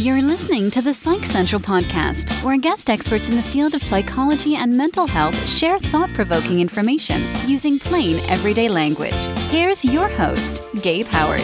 You're 0.00 0.22
listening 0.22 0.70
to 0.70 0.80
the 0.80 0.94
Psych 0.94 1.26
Central 1.26 1.60
podcast, 1.60 2.42
where 2.42 2.56
guest 2.56 2.88
experts 2.88 3.28
in 3.28 3.36
the 3.36 3.42
field 3.42 3.74
of 3.74 3.82
psychology 3.82 4.56
and 4.56 4.74
mental 4.74 5.06
health 5.06 5.36
share 5.46 5.78
thought 5.78 6.08
provoking 6.14 6.60
information 6.60 7.30
using 7.46 7.78
plain, 7.78 8.16
everyday 8.30 8.70
language. 8.70 9.28
Here's 9.50 9.84
your 9.84 10.08
host, 10.08 10.62
Gabe 10.80 11.04
Howard. 11.04 11.42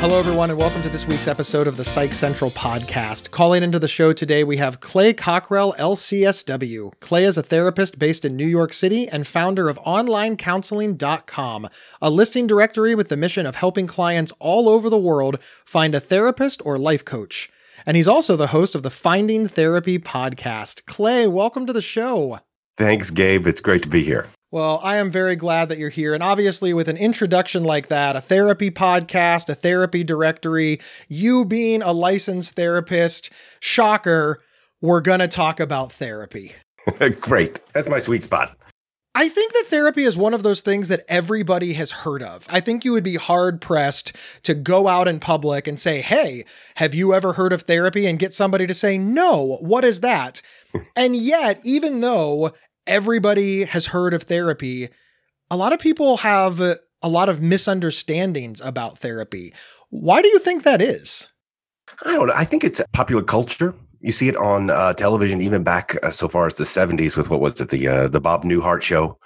Hello, 0.00 0.18
everyone, 0.18 0.48
and 0.48 0.58
welcome 0.58 0.80
to 0.80 0.88
this 0.88 1.06
week's 1.06 1.28
episode 1.28 1.66
of 1.66 1.76
the 1.76 1.84
Psych 1.84 2.14
Central 2.14 2.48
podcast. 2.52 3.30
Calling 3.32 3.62
into 3.62 3.78
the 3.78 3.86
show 3.86 4.14
today, 4.14 4.44
we 4.44 4.56
have 4.56 4.80
Clay 4.80 5.12
Cockrell, 5.12 5.74
LCSW. 5.78 6.98
Clay 7.00 7.26
is 7.26 7.36
a 7.36 7.42
therapist 7.42 7.98
based 7.98 8.24
in 8.24 8.34
New 8.34 8.46
York 8.46 8.72
City 8.72 9.06
and 9.10 9.26
founder 9.26 9.68
of 9.68 9.76
OnlineCounseling.com, 9.80 11.68
a 12.00 12.08
listing 12.08 12.46
directory 12.46 12.94
with 12.94 13.10
the 13.10 13.16
mission 13.18 13.44
of 13.44 13.56
helping 13.56 13.86
clients 13.86 14.32
all 14.38 14.70
over 14.70 14.88
the 14.88 14.98
world 14.98 15.38
find 15.66 15.94
a 15.94 16.00
therapist 16.00 16.62
or 16.64 16.78
life 16.78 17.04
coach. 17.04 17.50
And 17.84 17.94
he's 17.94 18.08
also 18.08 18.36
the 18.36 18.46
host 18.46 18.74
of 18.74 18.82
the 18.82 18.88
Finding 18.88 19.48
Therapy 19.48 19.98
podcast. 19.98 20.86
Clay, 20.86 21.26
welcome 21.26 21.66
to 21.66 21.74
the 21.74 21.82
show. 21.82 22.40
Thanks, 22.78 23.10
Gabe. 23.10 23.46
It's 23.46 23.60
great 23.60 23.82
to 23.82 23.88
be 23.90 24.02
here. 24.02 24.28
Well, 24.52 24.80
I 24.82 24.96
am 24.96 25.12
very 25.12 25.36
glad 25.36 25.68
that 25.68 25.78
you're 25.78 25.90
here. 25.90 26.12
And 26.12 26.24
obviously, 26.24 26.74
with 26.74 26.88
an 26.88 26.96
introduction 26.96 27.62
like 27.62 27.86
that, 27.86 28.16
a 28.16 28.20
therapy 28.20 28.70
podcast, 28.70 29.48
a 29.48 29.54
therapy 29.54 30.02
directory, 30.02 30.80
you 31.08 31.44
being 31.44 31.82
a 31.82 31.92
licensed 31.92 32.54
therapist, 32.56 33.30
shocker, 33.60 34.42
we're 34.80 35.02
going 35.02 35.20
to 35.20 35.28
talk 35.28 35.60
about 35.60 35.92
therapy. 35.92 36.52
Great. 37.20 37.60
That's 37.72 37.88
my 37.88 38.00
sweet 38.00 38.24
spot. 38.24 38.56
I 39.14 39.28
think 39.28 39.52
that 39.52 39.66
therapy 39.66 40.04
is 40.04 40.16
one 40.16 40.34
of 40.34 40.42
those 40.42 40.60
things 40.60 40.88
that 40.88 41.04
everybody 41.08 41.72
has 41.74 41.90
heard 41.90 42.22
of. 42.22 42.46
I 42.48 42.60
think 42.60 42.84
you 42.84 42.92
would 42.92 43.04
be 43.04 43.16
hard 43.16 43.60
pressed 43.60 44.14
to 44.44 44.54
go 44.54 44.88
out 44.88 45.08
in 45.08 45.20
public 45.20 45.66
and 45.66 45.78
say, 45.78 46.00
Hey, 46.00 46.44
have 46.76 46.94
you 46.94 47.12
ever 47.12 47.32
heard 47.32 47.52
of 47.52 47.62
therapy? 47.62 48.06
and 48.06 48.18
get 48.18 48.34
somebody 48.34 48.66
to 48.66 48.74
say, 48.74 48.98
No, 48.98 49.58
what 49.60 49.84
is 49.84 50.00
that? 50.00 50.42
and 50.96 51.14
yet, 51.14 51.60
even 51.64 52.00
though 52.00 52.52
everybody 52.90 53.64
has 53.64 53.86
heard 53.86 54.12
of 54.12 54.24
therapy. 54.24 54.90
A 55.50 55.56
lot 55.56 55.72
of 55.72 55.78
people 55.78 56.18
have 56.18 56.60
a 56.60 57.08
lot 57.08 57.28
of 57.30 57.40
misunderstandings 57.40 58.60
about 58.60 58.98
therapy. 58.98 59.54
Why 59.88 60.20
do 60.20 60.28
you 60.28 60.40
think 60.40 60.64
that 60.64 60.82
is? 60.82 61.28
I 62.04 62.12
don't 62.12 62.26
know. 62.26 62.34
I 62.36 62.44
think 62.44 62.64
it's 62.64 62.82
popular 62.92 63.22
culture. 63.22 63.74
You 64.00 64.12
see 64.12 64.28
it 64.28 64.36
on 64.36 64.70
uh, 64.70 64.92
television, 64.94 65.40
even 65.40 65.62
back 65.62 65.96
uh, 66.02 66.10
so 66.10 66.28
far 66.28 66.46
as 66.46 66.54
the 66.54 66.64
'70s, 66.64 67.16
with 67.16 67.30
what 67.30 67.40
was 67.40 67.60
it, 67.60 67.68
the 67.68 67.86
uh, 67.88 68.08
the 68.08 68.20
Bob 68.20 68.44
Newhart 68.44 68.82
show, 68.82 69.18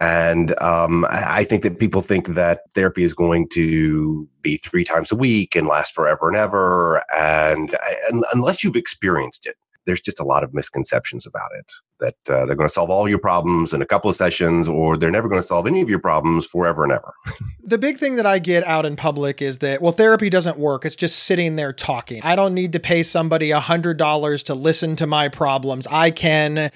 and 0.00 0.60
um, 0.60 1.06
I 1.08 1.44
think 1.44 1.62
that 1.62 1.78
people 1.78 2.00
think 2.00 2.28
that 2.28 2.62
therapy 2.74 3.04
is 3.04 3.14
going 3.14 3.48
to 3.50 4.28
be 4.42 4.56
three 4.56 4.84
times 4.84 5.12
a 5.12 5.16
week 5.16 5.54
and 5.54 5.66
last 5.66 5.94
forever 5.94 6.28
and 6.28 6.36
ever, 6.36 7.04
and, 7.16 7.76
and 8.10 8.24
unless 8.32 8.64
you've 8.64 8.76
experienced 8.76 9.46
it, 9.46 9.56
there's 9.88 10.00
just 10.02 10.20
a 10.20 10.24
lot 10.24 10.44
of 10.44 10.52
misconceptions 10.52 11.26
about 11.26 11.50
it 11.58 11.72
that 11.98 12.14
uh, 12.30 12.44
they're 12.44 12.54
going 12.54 12.68
to 12.68 12.72
solve 12.72 12.90
all 12.90 13.08
your 13.08 13.18
problems 13.18 13.72
in 13.72 13.80
a 13.80 13.86
couple 13.86 14.10
of 14.10 14.14
sessions 14.14 14.68
or 14.68 14.98
they're 14.98 15.10
never 15.10 15.28
going 15.28 15.40
to 15.40 15.46
solve 15.46 15.66
any 15.66 15.80
of 15.80 15.88
your 15.88 15.98
problems 15.98 16.46
forever 16.46 16.84
and 16.84 16.92
ever. 16.92 17.14
the 17.64 17.78
big 17.78 17.96
thing 17.96 18.16
that 18.16 18.26
I 18.26 18.38
get 18.38 18.64
out 18.64 18.84
in 18.84 18.96
public 18.96 19.40
is 19.40 19.58
that, 19.58 19.80
well, 19.80 19.92
therapy 19.92 20.28
doesn't 20.28 20.58
work. 20.58 20.84
It's 20.84 20.94
just 20.94 21.20
sitting 21.20 21.56
there 21.56 21.72
talking. 21.72 22.20
I 22.22 22.36
don't 22.36 22.52
need 22.52 22.72
to 22.72 22.80
pay 22.80 23.02
somebody 23.02 23.50
a 23.50 23.60
$100 23.60 24.42
to 24.44 24.54
listen 24.54 24.94
to 24.96 25.06
my 25.06 25.28
problems. 25.28 25.86
I 25.90 26.10
can 26.10 26.70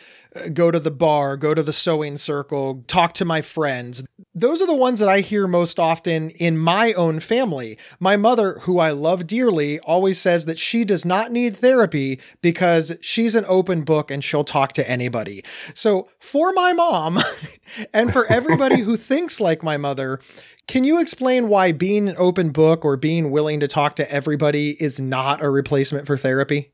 go 0.53 0.71
to 0.71 0.79
the 0.79 0.91
bar, 0.91 1.37
go 1.37 1.55
to 1.55 1.63
the 1.63 1.73
sewing 1.73 2.17
circle, 2.17 2.85
talk 2.87 3.15
to 3.15 3.25
my 3.25 3.43
friends. 3.43 4.03
Those 4.35 4.63
are 4.63 4.67
the 4.67 4.75
ones 4.75 4.99
that 4.99 5.09
I 5.09 5.21
hear 5.21 5.47
most 5.47 5.79
often 5.79 6.31
in 6.31 6.57
my 6.57 6.93
own 6.95 7.21
family. 7.21 7.79
My 8.01 8.17
mother, 8.17 8.59
who 8.61 8.79
I 8.79 8.91
love 8.91 9.27
dearly, 9.27 9.79
always 9.81 10.19
says 10.19 10.47
that 10.47 10.59
she 10.59 10.85
does 10.85 11.05
not 11.05 11.33
need 11.33 11.57
therapy 11.57 12.19
because 12.41 12.93
she's 13.01 13.35
an 13.35 13.45
open 13.47 13.83
book 13.83 14.11
and 14.11 14.25
she'll 14.25 14.45
talk 14.45 14.73
to 14.75 14.91
anybody. 14.91 15.45
So, 15.75 16.09
for 16.19 16.53
my 16.53 16.73
mom 16.73 17.21
and 17.93 18.13
for 18.13 18.27
everybody 18.27 18.81
who 18.81 18.97
thinks 19.13 19.41
like 19.41 19.63
my 19.63 19.77
mother, 19.77 20.21
can 20.67 20.85
you 20.85 21.01
explain 21.01 21.49
why 21.49 21.73
being 21.73 22.09
an 22.09 22.15
open 22.19 22.51
book 22.51 22.85
or 22.85 22.97
being 22.97 23.31
willing 23.31 23.61
to 23.61 23.69
talk 23.69 23.97
to 23.97 24.11
everybody 24.11 24.83
is 24.83 24.99
not 25.01 25.43
a 25.43 25.51
replacement 25.51 26.07
for 26.07 26.17
therapy? 26.17 26.73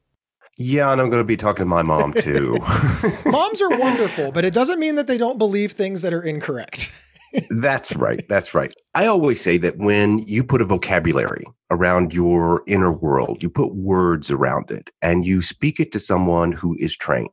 Yeah, 0.61 0.91
and 0.91 1.01
I'm 1.01 1.09
going 1.09 1.21
to 1.21 1.27
be 1.27 1.37
talking 1.37 1.63
to 1.63 1.67
my 1.67 1.83
mom 1.83 2.13
too. 2.13 2.59
Moms 3.27 3.63
are 3.63 3.71
wonderful, 3.71 4.33
but 4.33 4.45
it 4.45 4.53
doesn't 4.53 4.81
mean 4.81 4.97
that 4.97 5.07
they 5.07 5.17
don't 5.17 5.39
believe 5.39 5.73
things 5.73 6.03
that 6.03 6.13
are 6.13 6.23
incorrect. 6.23 6.93
That's 7.51 7.95
right. 7.95 8.25
That's 8.29 8.55
right. 8.55 8.75
I 8.95 9.07
always 9.07 9.41
say 9.41 9.57
that 9.59 9.79
when 9.79 10.19
you 10.21 10.43
put 10.43 10.61
a 10.61 10.65
vocabulary 10.65 11.45
around 11.71 12.13
your 12.13 12.65
inner 12.67 12.91
world, 12.91 13.41
you 13.41 13.51
put 13.51 13.75
words 13.77 14.33
around 14.33 14.73
it 14.73 14.91
and 15.01 15.25
you 15.25 15.43
speak 15.43 15.79
it 15.79 15.93
to 15.93 16.01
someone 16.01 16.51
who 16.51 16.75
is 16.81 16.97
trained, 16.97 17.29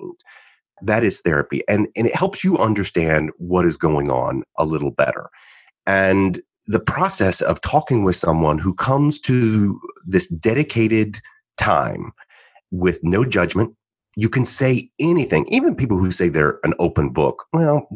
that 0.84 1.04
is 1.04 1.22
therapy. 1.22 1.64
And, 1.68 1.88
and 1.96 2.06
it 2.06 2.16
helps 2.16 2.44
you 2.44 2.60
understand 2.60 3.32
what 3.38 3.66
is 3.66 3.78
going 3.78 4.12
on 4.12 4.44
a 4.58 4.66
little 4.66 4.92
better. 4.92 5.30
And 5.88 6.42
the 6.68 6.80
process 6.80 7.42
of 7.42 7.62
talking 7.62 8.04
with 8.04 8.16
someone 8.16 8.60
who 8.60 8.76
comes 8.76 9.20
to 9.22 9.80
this 10.06 10.28
dedicated 10.28 11.22
time 11.58 12.12
with 12.72 13.00
no 13.04 13.26
judgment. 13.26 13.74
You 14.16 14.30
can 14.30 14.46
say 14.46 14.90
anything. 15.00 15.46
Even 15.50 15.76
people 15.76 15.98
who 15.98 16.12
say 16.12 16.30
they're 16.30 16.60
an 16.64 16.74
open 16.80 17.10
book, 17.10 17.46
well, 17.54 17.88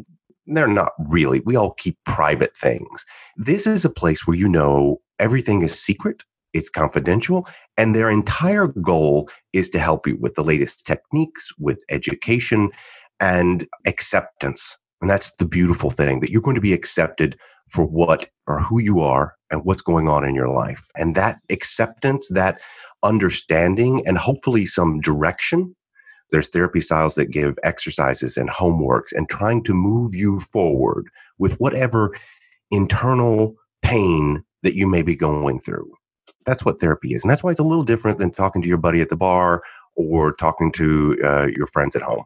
they're 0.46 0.66
not 0.66 0.92
really. 1.08 1.40
We 1.40 1.56
all 1.56 1.72
keep 1.72 1.96
private 2.04 2.56
things. 2.56 3.06
This 3.36 3.66
is 3.66 3.84
a 3.84 3.90
place 3.90 4.26
where 4.26 4.36
you 4.36 4.48
know 4.48 5.00
everything 5.18 5.62
is 5.62 5.78
secret, 5.78 6.22
it's 6.52 6.68
confidential, 6.68 7.46
and 7.76 7.94
their 7.94 8.10
entire 8.10 8.66
goal 8.66 9.28
is 9.52 9.70
to 9.70 9.78
help 9.78 10.06
you 10.06 10.16
with 10.20 10.34
the 10.34 10.44
latest 10.44 10.84
techniques, 10.84 11.50
with 11.58 11.82
education 11.90 12.70
and 13.20 13.66
acceptance. 13.86 14.76
And 15.00 15.08
that's 15.08 15.32
the 15.36 15.46
beautiful 15.46 15.90
thing 15.90 16.20
that 16.20 16.30
you're 16.30 16.42
going 16.42 16.56
to 16.56 16.60
be 16.60 16.72
accepted 16.72 17.38
for 17.70 17.84
what 17.84 18.28
or 18.46 18.60
who 18.60 18.80
you 18.80 19.00
are 19.00 19.34
and 19.50 19.64
what's 19.64 19.82
going 19.82 20.08
on 20.08 20.24
in 20.24 20.34
your 20.34 20.48
life. 20.48 20.90
And 20.96 21.14
that 21.14 21.40
acceptance, 21.50 22.28
that 22.28 22.60
understanding, 23.02 24.06
and 24.06 24.18
hopefully 24.18 24.66
some 24.66 25.00
direction. 25.00 25.74
There's 26.30 26.48
therapy 26.48 26.80
styles 26.80 27.16
that 27.16 27.30
give 27.30 27.58
exercises 27.64 28.36
and 28.36 28.48
homeworks 28.48 29.12
and 29.12 29.28
trying 29.28 29.64
to 29.64 29.74
move 29.74 30.14
you 30.14 30.38
forward 30.38 31.08
with 31.38 31.58
whatever 31.58 32.14
internal 32.70 33.56
pain 33.82 34.44
that 34.62 34.74
you 34.74 34.86
may 34.86 35.02
be 35.02 35.16
going 35.16 35.58
through. 35.60 35.90
That's 36.46 36.64
what 36.64 36.80
therapy 36.80 37.14
is. 37.14 37.24
And 37.24 37.30
that's 37.30 37.42
why 37.42 37.50
it's 37.50 37.60
a 37.60 37.64
little 37.64 37.84
different 37.84 38.18
than 38.18 38.30
talking 38.30 38.62
to 38.62 38.68
your 38.68 38.78
buddy 38.78 39.00
at 39.00 39.08
the 39.08 39.16
bar 39.16 39.62
or 39.96 40.32
talking 40.32 40.70
to 40.72 41.18
uh, 41.24 41.48
your 41.56 41.66
friends 41.66 41.96
at 41.96 42.02
home. 42.02 42.24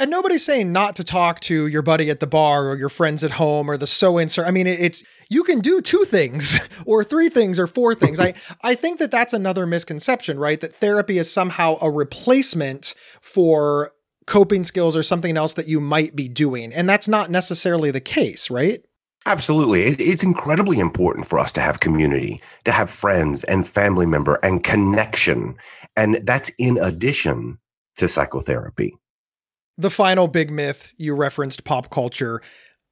And 0.00 0.10
nobody's 0.10 0.44
saying 0.44 0.70
not 0.70 0.94
to 0.96 1.04
talk 1.04 1.40
to 1.40 1.66
your 1.66 1.82
buddy 1.82 2.08
at 2.08 2.20
the 2.20 2.26
bar 2.26 2.68
or 2.68 2.76
your 2.76 2.88
friends 2.88 3.24
at 3.24 3.32
home 3.32 3.68
or 3.68 3.76
the 3.76 3.86
sew 3.86 4.18
insert. 4.18 4.46
I 4.46 4.52
mean, 4.52 4.68
it's 4.68 5.02
you 5.28 5.42
can 5.42 5.58
do 5.58 5.80
two 5.80 6.04
things 6.04 6.60
or 6.86 7.02
three 7.02 7.28
things 7.28 7.58
or 7.58 7.66
four 7.66 7.94
things. 7.94 8.20
I 8.20 8.34
I 8.62 8.74
think 8.74 9.00
that 9.00 9.10
that's 9.10 9.32
another 9.32 9.66
misconception, 9.66 10.38
right? 10.38 10.60
That 10.60 10.74
therapy 10.74 11.18
is 11.18 11.32
somehow 11.32 11.78
a 11.80 11.90
replacement 11.90 12.94
for 13.20 13.92
coping 14.26 14.64
skills 14.64 14.96
or 14.96 15.02
something 15.02 15.36
else 15.36 15.54
that 15.54 15.68
you 15.68 15.80
might 15.80 16.14
be 16.14 16.28
doing. 16.28 16.72
And 16.72 16.88
that's 16.88 17.08
not 17.08 17.30
necessarily 17.30 17.90
the 17.90 18.00
case, 18.00 18.50
right? 18.50 18.84
Absolutely. 19.26 19.82
It's 19.82 20.22
incredibly 20.22 20.78
important 20.78 21.26
for 21.26 21.38
us 21.38 21.50
to 21.52 21.60
have 21.60 21.80
community, 21.80 22.40
to 22.64 22.72
have 22.72 22.88
friends 22.88 23.42
and 23.44 23.66
family 23.66 24.06
member 24.06 24.38
and 24.42 24.62
connection. 24.62 25.56
And 25.96 26.20
that's 26.22 26.50
in 26.58 26.78
addition 26.78 27.58
to 27.96 28.06
psychotherapy 28.06 28.94
the 29.78 29.90
final 29.90 30.28
big 30.28 30.50
myth 30.50 30.92
you 30.98 31.14
referenced 31.14 31.64
pop 31.64 31.88
culture. 31.90 32.42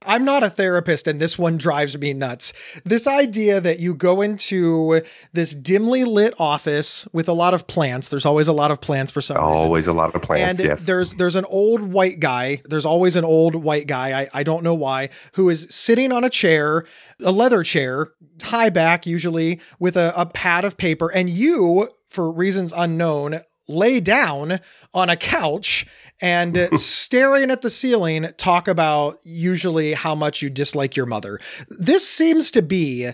I'm 0.05 0.25
not 0.25 0.45
a 0.45 0.51
therapist, 0.51 1.09
and 1.09 1.21
this 1.21 1.39
one 1.39 1.57
drives 1.57 1.97
me 1.97 2.13
nuts. 2.13 2.53
This 2.85 3.07
idea 3.07 3.61
that 3.63 3.81
you 3.81 3.95
go 3.95 4.21
into 4.21 5.03
this 5.33 5.55
dimly 5.55 6.05
lit 6.05 6.35
office 6.39 7.09
with 7.13 7.29
a 7.29 7.33
lot 7.33 7.55
of 7.55 7.67
plants. 7.67 8.11
There's 8.11 8.27
always 8.27 8.47
a 8.47 8.53
lot 8.53 8.71
of 8.71 8.81
plants 8.81 9.11
for 9.11 9.23
some 9.23 9.39
always 9.39 9.53
reason. 9.53 9.67
Always 9.67 9.87
a 9.89 9.93
lot 9.95 10.15
of 10.15 10.23
plants. 10.23 10.61
And 10.61 10.69
yes. 10.69 10.87
There's 10.87 11.15
there's 11.15 11.35
an 11.35 11.47
old 11.47 11.81
white 11.81 12.21
guy. 12.21 12.63
There's 12.67 12.85
always 12.85 13.17
an 13.17 13.25
old 13.25 13.55
white 13.55 13.87
guy. 13.87 14.23
I, 14.23 14.29
I 14.35 14.43
don't 14.43 14.63
know 14.63 14.75
why 14.75 15.09
who 15.33 15.49
is 15.49 15.67
sitting 15.71 16.13
on 16.13 16.25
a 16.25 16.31
chair, 16.31 16.85
a 17.21 17.33
leather 17.33 17.63
chair, 17.63 18.09
high 18.43 18.71
back 18.71 19.07
usually, 19.07 19.61
with 19.81 19.97
a, 19.97 20.13
a 20.15 20.27
pad 20.27 20.65
of 20.67 20.77
paper, 20.77 21.11
and 21.11 21.31
you, 21.31 21.89
for 22.07 22.31
reasons 22.31 22.73
unknown, 22.77 23.41
lay 23.69 24.01
down 24.01 24.61
on 24.95 25.11
a 25.11 25.17
couch 25.17 25.87
and 26.21 26.69
staring 26.79 27.51
at 27.51 27.63
the 27.63 27.71
ceiling 27.71 28.29
talk 28.37 28.69
about 28.69 29.21
usually 29.25 29.93
how 29.93 30.15
much 30.15 30.43
you 30.43 30.51
dislike 30.51 30.97
your 30.97 31.07
mother. 31.07 31.39
This 31.69 32.09
seems 32.09 32.51
to 32.53 32.63
be 32.63 33.11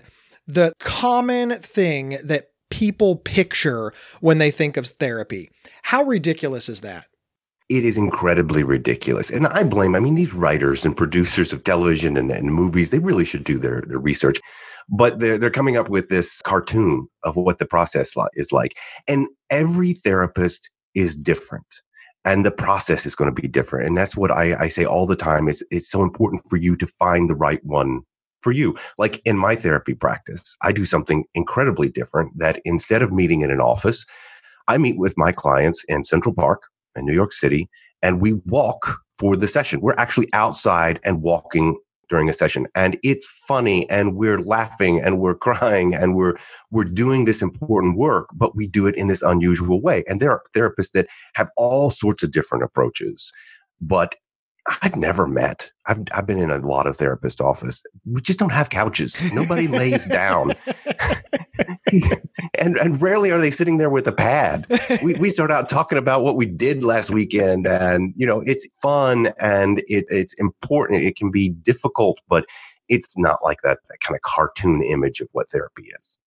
the 0.47 0.73
common 0.79 1.53
thing 1.59 2.17
that 2.23 2.49
people 2.69 3.17
picture 3.17 3.93
when 4.19 4.39
they 4.39 4.51
think 4.51 4.77
of 4.77 4.87
therapy. 4.87 5.49
How 5.83 6.03
ridiculous 6.03 6.69
is 6.69 6.81
that? 6.81 7.05
It 7.69 7.85
is 7.85 7.97
incredibly 7.97 8.63
ridiculous. 8.63 9.29
And 9.29 9.47
I 9.47 9.63
blame, 9.63 9.95
I 9.95 9.99
mean, 9.99 10.15
these 10.15 10.33
writers 10.33 10.85
and 10.85 10.97
producers 10.97 11.53
of 11.53 11.63
television 11.63 12.17
and, 12.17 12.29
and 12.29 12.53
movies, 12.53 12.91
they 12.91 12.99
really 12.99 13.25
should 13.25 13.43
do 13.43 13.57
their, 13.57 13.83
their 13.87 13.99
research. 13.99 14.39
But 14.89 15.19
they're 15.19 15.37
they're 15.37 15.49
coming 15.49 15.77
up 15.77 15.89
with 15.89 16.09
this 16.09 16.41
cartoon 16.41 17.07
of 17.23 17.35
what 17.35 17.57
the 17.57 17.65
process 17.65 18.13
is 18.33 18.51
like, 18.51 18.77
and 19.07 19.27
every 19.49 19.93
therapist 19.93 20.69
is 20.95 21.15
different 21.15 21.81
and 22.25 22.45
the 22.45 22.51
process 22.51 23.05
is 23.05 23.15
going 23.15 23.33
to 23.33 23.41
be 23.41 23.47
different. 23.47 23.87
And 23.87 23.97
that's 23.97 24.15
what 24.15 24.31
I, 24.31 24.55
I 24.55 24.67
say 24.67 24.85
all 24.85 25.05
the 25.05 25.15
time. 25.15 25.47
It's 25.47 25.63
it's 25.71 25.89
so 25.89 26.03
important 26.03 26.41
for 26.49 26.57
you 26.57 26.75
to 26.77 26.87
find 26.87 27.29
the 27.29 27.35
right 27.35 27.63
one 27.63 28.01
for 28.41 28.51
you. 28.51 28.75
Like 28.97 29.21
in 29.25 29.37
my 29.37 29.55
therapy 29.55 29.93
practice, 29.93 30.57
I 30.61 30.71
do 30.71 30.85
something 30.85 31.25
incredibly 31.33 31.89
different 31.89 32.37
that 32.37 32.61
instead 32.65 33.01
of 33.01 33.11
meeting 33.11 33.41
in 33.41 33.51
an 33.51 33.61
office, 33.61 34.05
I 34.67 34.77
meet 34.77 34.97
with 34.97 35.13
my 35.17 35.31
clients 35.31 35.83
in 35.87 36.03
Central 36.03 36.33
Park 36.33 36.63
in 36.95 37.05
New 37.05 37.13
York 37.13 37.33
City 37.33 37.69
and 38.01 38.21
we 38.21 38.33
walk 38.45 38.99
for 39.17 39.37
the 39.37 39.47
session. 39.47 39.79
We're 39.81 39.95
actually 39.97 40.27
outside 40.33 40.99
and 41.03 41.21
walking 41.21 41.77
during 42.13 42.29
a 42.29 42.33
session 42.33 42.67
and 42.75 42.99
it's 43.01 43.25
funny 43.47 43.89
and 43.89 44.15
we're 44.15 44.37
laughing 44.37 45.01
and 45.01 45.19
we're 45.19 45.33
crying 45.47 45.95
and 45.95 46.15
we're 46.15 46.35
we're 46.69 46.83
doing 46.83 47.25
this 47.25 47.41
important 47.41 47.97
work 47.97 48.27
but 48.35 48.55
we 48.55 48.67
do 48.67 48.85
it 48.85 48.95
in 48.95 49.07
this 49.07 49.23
unusual 49.23 49.81
way 49.81 50.03
and 50.07 50.19
there 50.19 50.29
are 50.29 50.43
therapists 50.55 50.91
that 50.91 51.07
have 51.33 51.49
all 51.57 51.89
sorts 51.89 52.21
of 52.21 52.31
different 52.31 52.63
approaches 52.63 53.31
but 53.81 54.13
I've 54.81 54.95
never 54.95 55.27
met. 55.27 55.71
I've 55.87 55.99
I've 56.13 56.25
been 56.25 56.39
in 56.39 56.49
a 56.49 56.57
lot 56.57 56.87
of 56.87 56.95
therapist 56.95 57.41
office. 57.41 57.83
We 58.05 58.21
just 58.21 58.39
don't 58.39 58.53
have 58.53 58.69
couches. 58.69 59.19
Nobody 59.33 59.67
lays 59.67 60.05
down. 60.05 60.53
and 62.57 62.77
and 62.77 63.01
rarely 63.01 63.31
are 63.31 63.39
they 63.39 63.51
sitting 63.51 63.77
there 63.77 63.89
with 63.89 64.07
a 64.07 64.11
pad. 64.11 64.65
We 65.03 65.15
we 65.15 65.29
start 65.29 65.51
out 65.51 65.67
talking 65.67 65.97
about 65.97 66.23
what 66.23 66.35
we 66.35 66.45
did 66.45 66.83
last 66.83 67.11
weekend 67.11 67.67
and 67.67 68.13
you 68.15 68.25
know, 68.25 68.41
it's 68.45 68.65
fun 68.81 69.33
and 69.39 69.79
it 69.87 70.05
it's 70.09 70.33
important. 70.35 71.03
It 71.03 71.15
can 71.15 71.31
be 71.31 71.49
difficult, 71.49 72.19
but 72.29 72.45
it's 72.89 73.17
not 73.17 73.43
like 73.43 73.61
that, 73.63 73.79
that 73.89 73.99
kind 73.99 74.15
of 74.15 74.21
cartoon 74.21 74.83
image 74.83 75.19
of 75.19 75.27
what 75.31 75.49
therapy 75.49 75.91
is. 75.99 76.17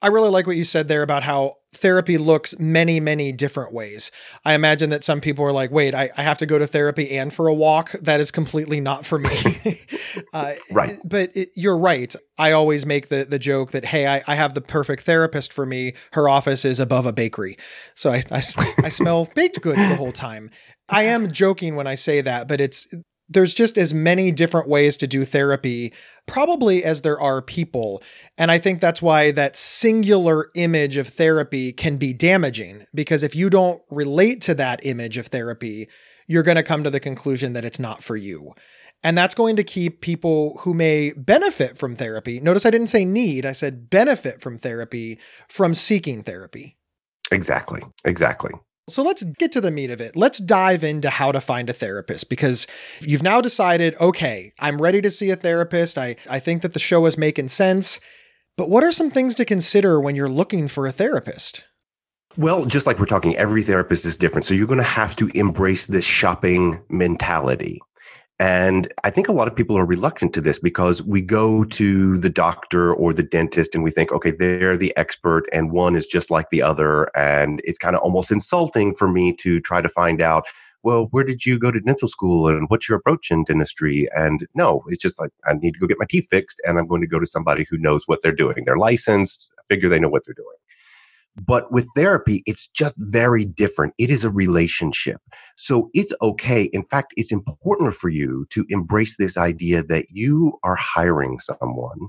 I 0.00 0.08
really 0.08 0.30
like 0.30 0.46
what 0.46 0.56
you 0.56 0.64
said 0.64 0.88
there 0.88 1.02
about 1.02 1.22
how 1.22 1.57
therapy 1.74 2.18
looks 2.18 2.58
many, 2.58 2.98
many 3.00 3.32
different 3.32 3.72
ways. 3.72 4.10
I 4.44 4.54
imagine 4.54 4.90
that 4.90 5.04
some 5.04 5.20
people 5.20 5.44
are 5.44 5.52
like, 5.52 5.70
wait, 5.70 5.94
I, 5.94 6.10
I 6.16 6.22
have 6.22 6.38
to 6.38 6.46
go 6.46 6.58
to 6.58 6.66
therapy 6.66 7.16
and 7.16 7.32
for 7.32 7.48
a 7.48 7.54
walk. 7.54 7.92
That 7.92 8.20
is 8.20 8.30
completely 8.30 8.80
not 8.80 9.04
for 9.04 9.18
me. 9.18 9.80
uh, 10.32 10.54
right. 10.72 10.98
But 11.04 11.36
it, 11.36 11.50
you're 11.54 11.78
right. 11.78 12.14
I 12.38 12.52
always 12.52 12.86
make 12.86 13.08
the, 13.08 13.24
the 13.24 13.38
joke 13.38 13.72
that, 13.72 13.86
hey, 13.86 14.06
I, 14.06 14.22
I 14.26 14.34
have 14.34 14.54
the 14.54 14.60
perfect 14.60 15.04
therapist 15.04 15.52
for 15.52 15.66
me. 15.66 15.94
Her 16.12 16.28
office 16.28 16.64
is 16.64 16.80
above 16.80 17.06
a 17.06 17.12
bakery. 17.12 17.58
So 17.94 18.10
I, 18.10 18.22
I, 18.30 18.42
I 18.84 18.88
smell 18.88 19.28
baked 19.34 19.60
goods 19.60 19.86
the 19.88 19.96
whole 19.96 20.12
time. 20.12 20.50
I 20.88 21.02
am 21.04 21.30
joking 21.30 21.76
when 21.76 21.86
I 21.86 21.96
say 21.96 22.22
that, 22.22 22.48
but 22.48 22.60
it's 22.60 22.86
there's 23.28 23.54
just 23.54 23.76
as 23.76 23.92
many 23.92 24.32
different 24.32 24.68
ways 24.68 24.96
to 24.96 25.06
do 25.06 25.24
therapy, 25.24 25.92
probably 26.26 26.82
as 26.82 27.02
there 27.02 27.20
are 27.20 27.42
people. 27.42 28.02
And 28.36 28.50
I 28.50 28.58
think 28.58 28.80
that's 28.80 29.02
why 29.02 29.30
that 29.32 29.56
singular 29.56 30.50
image 30.54 30.96
of 30.96 31.08
therapy 31.08 31.72
can 31.72 31.96
be 31.96 32.12
damaging, 32.12 32.86
because 32.94 33.22
if 33.22 33.34
you 33.34 33.50
don't 33.50 33.82
relate 33.90 34.40
to 34.42 34.54
that 34.54 34.80
image 34.84 35.18
of 35.18 35.26
therapy, 35.26 35.88
you're 36.26 36.42
going 36.42 36.56
to 36.56 36.62
come 36.62 36.84
to 36.84 36.90
the 36.90 37.00
conclusion 37.00 37.52
that 37.52 37.64
it's 37.64 37.78
not 37.78 38.02
for 38.02 38.16
you. 38.16 38.52
And 39.02 39.16
that's 39.16 39.34
going 39.34 39.56
to 39.56 39.64
keep 39.64 40.00
people 40.00 40.58
who 40.62 40.74
may 40.74 41.12
benefit 41.12 41.78
from 41.78 41.96
therapy. 41.96 42.40
Notice 42.40 42.66
I 42.66 42.70
didn't 42.70 42.88
say 42.88 43.04
need, 43.04 43.46
I 43.46 43.52
said 43.52 43.90
benefit 43.90 44.42
from 44.42 44.58
therapy 44.58 45.18
from 45.48 45.74
seeking 45.74 46.22
therapy. 46.22 46.76
Exactly. 47.30 47.82
Exactly. 48.04 48.52
So 48.88 49.02
let's 49.02 49.22
get 49.22 49.52
to 49.52 49.60
the 49.60 49.70
meat 49.70 49.90
of 49.90 50.00
it. 50.00 50.16
Let's 50.16 50.38
dive 50.38 50.82
into 50.82 51.10
how 51.10 51.32
to 51.32 51.40
find 51.40 51.68
a 51.68 51.72
therapist 51.72 52.28
because 52.28 52.66
you've 53.00 53.22
now 53.22 53.40
decided, 53.40 53.94
okay, 54.00 54.52
I'm 54.58 54.80
ready 54.80 55.00
to 55.02 55.10
see 55.10 55.30
a 55.30 55.36
therapist. 55.36 55.98
I, 55.98 56.16
I 56.28 56.40
think 56.40 56.62
that 56.62 56.72
the 56.72 56.78
show 56.78 57.04
is 57.06 57.18
making 57.18 57.48
sense. 57.48 58.00
But 58.56 58.70
what 58.70 58.82
are 58.82 58.92
some 58.92 59.10
things 59.10 59.34
to 59.36 59.44
consider 59.44 60.00
when 60.00 60.16
you're 60.16 60.28
looking 60.28 60.68
for 60.68 60.86
a 60.86 60.92
therapist? 60.92 61.64
Well, 62.36 62.66
just 62.66 62.86
like 62.86 62.98
we're 62.98 63.06
talking, 63.06 63.36
every 63.36 63.62
therapist 63.62 64.04
is 64.04 64.16
different. 64.16 64.44
So 64.44 64.54
you're 64.54 64.66
going 64.66 64.78
to 64.78 64.84
have 64.84 65.16
to 65.16 65.28
embrace 65.34 65.86
this 65.86 66.04
shopping 66.04 66.80
mentality. 66.88 67.80
And 68.40 68.92
I 69.02 69.10
think 69.10 69.26
a 69.26 69.32
lot 69.32 69.48
of 69.48 69.56
people 69.56 69.76
are 69.76 69.84
reluctant 69.84 70.32
to 70.34 70.40
this 70.40 70.60
because 70.60 71.02
we 71.02 71.20
go 71.20 71.64
to 71.64 72.18
the 72.18 72.30
doctor 72.30 72.94
or 72.94 73.12
the 73.12 73.24
dentist 73.24 73.74
and 73.74 73.82
we 73.82 73.90
think, 73.90 74.12
okay, 74.12 74.30
they're 74.30 74.76
the 74.76 74.96
expert 74.96 75.48
and 75.52 75.72
one 75.72 75.96
is 75.96 76.06
just 76.06 76.30
like 76.30 76.50
the 76.50 76.62
other. 76.62 77.10
And 77.16 77.60
it's 77.64 77.78
kind 77.78 77.96
of 77.96 78.02
almost 78.02 78.30
insulting 78.30 78.94
for 78.94 79.08
me 79.08 79.34
to 79.40 79.60
try 79.60 79.82
to 79.82 79.88
find 79.88 80.22
out, 80.22 80.46
well, 80.84 81.08
where 81.10 81.24
did 81.24 81.44
you 81.44 81.58
go 81.58 81.72
to 81.72 81.80
dental 81.80 82.06
school 82.06 82.48
and 82.48 82.66
what's 82.68 82.88
your 82.88 82.98
approach 82.98 83.32
in 83.32 83.42
dentistry? 83.42 84.06
And 84.14 84.46
no, 84.54 84.84
it's 84.86 85.02
just 85.02 85.20
like, 85.20 85.30
I 85.44 85.54
need 85.54 85.74
to 85.74 85.80
go 85.80 85.88
get 85.88 85.98
my 85.98 86.06
teeth 86.08 86.28
fixed 86.30 86.60
and 86.64 86.78
I'm 86.78 86.86
going 86.86 87.00
to 87.00 87.08
go 87.08 87.18
to 87.18 87.26
somebody 87.26 87.66
who 87.68 87.76
knows 87.76 88.04
what 88.06 88.20
they're 88.22 88.30
doing. 88.30 88.62
They're 88.64 88.76
licensed, 88.76 89.52
I 89.58 89.62
figure 89.68 89.88
they 89.88 89.98
know 89.98 90.08
what 90.08 90.22
they're 90.24 90.34
doing. 90.34 90.57
But 91.46 91.70
with 91.72 91.86
therapy, 91.94 92.42
it's 92.46 92.66
just 92.68 92.94
very 92.98 93.44
different. 93.44 93.94
It 93.98 94.10
is 94.10 94.24
a 94.24 94.30
relationship. 94.30 95.20
So 95.56 95.88
it's 95.94 96.12
okay. 96.20 96.64
In 96.72 96.82
fact, 96.84 97.14
it's 97.16 97.32
important 97.32 97.94
for 97.94 98.08
you 98.08 98.46
to 98.50 98.64
embrace 98.68 99.16
this 99.16 99.36
idea 99.36 99.82
that 99.84 100.06
you 100.10 100.58
are 100.64 100.74
hiring 100.74 101.38
someone 101.38 102.08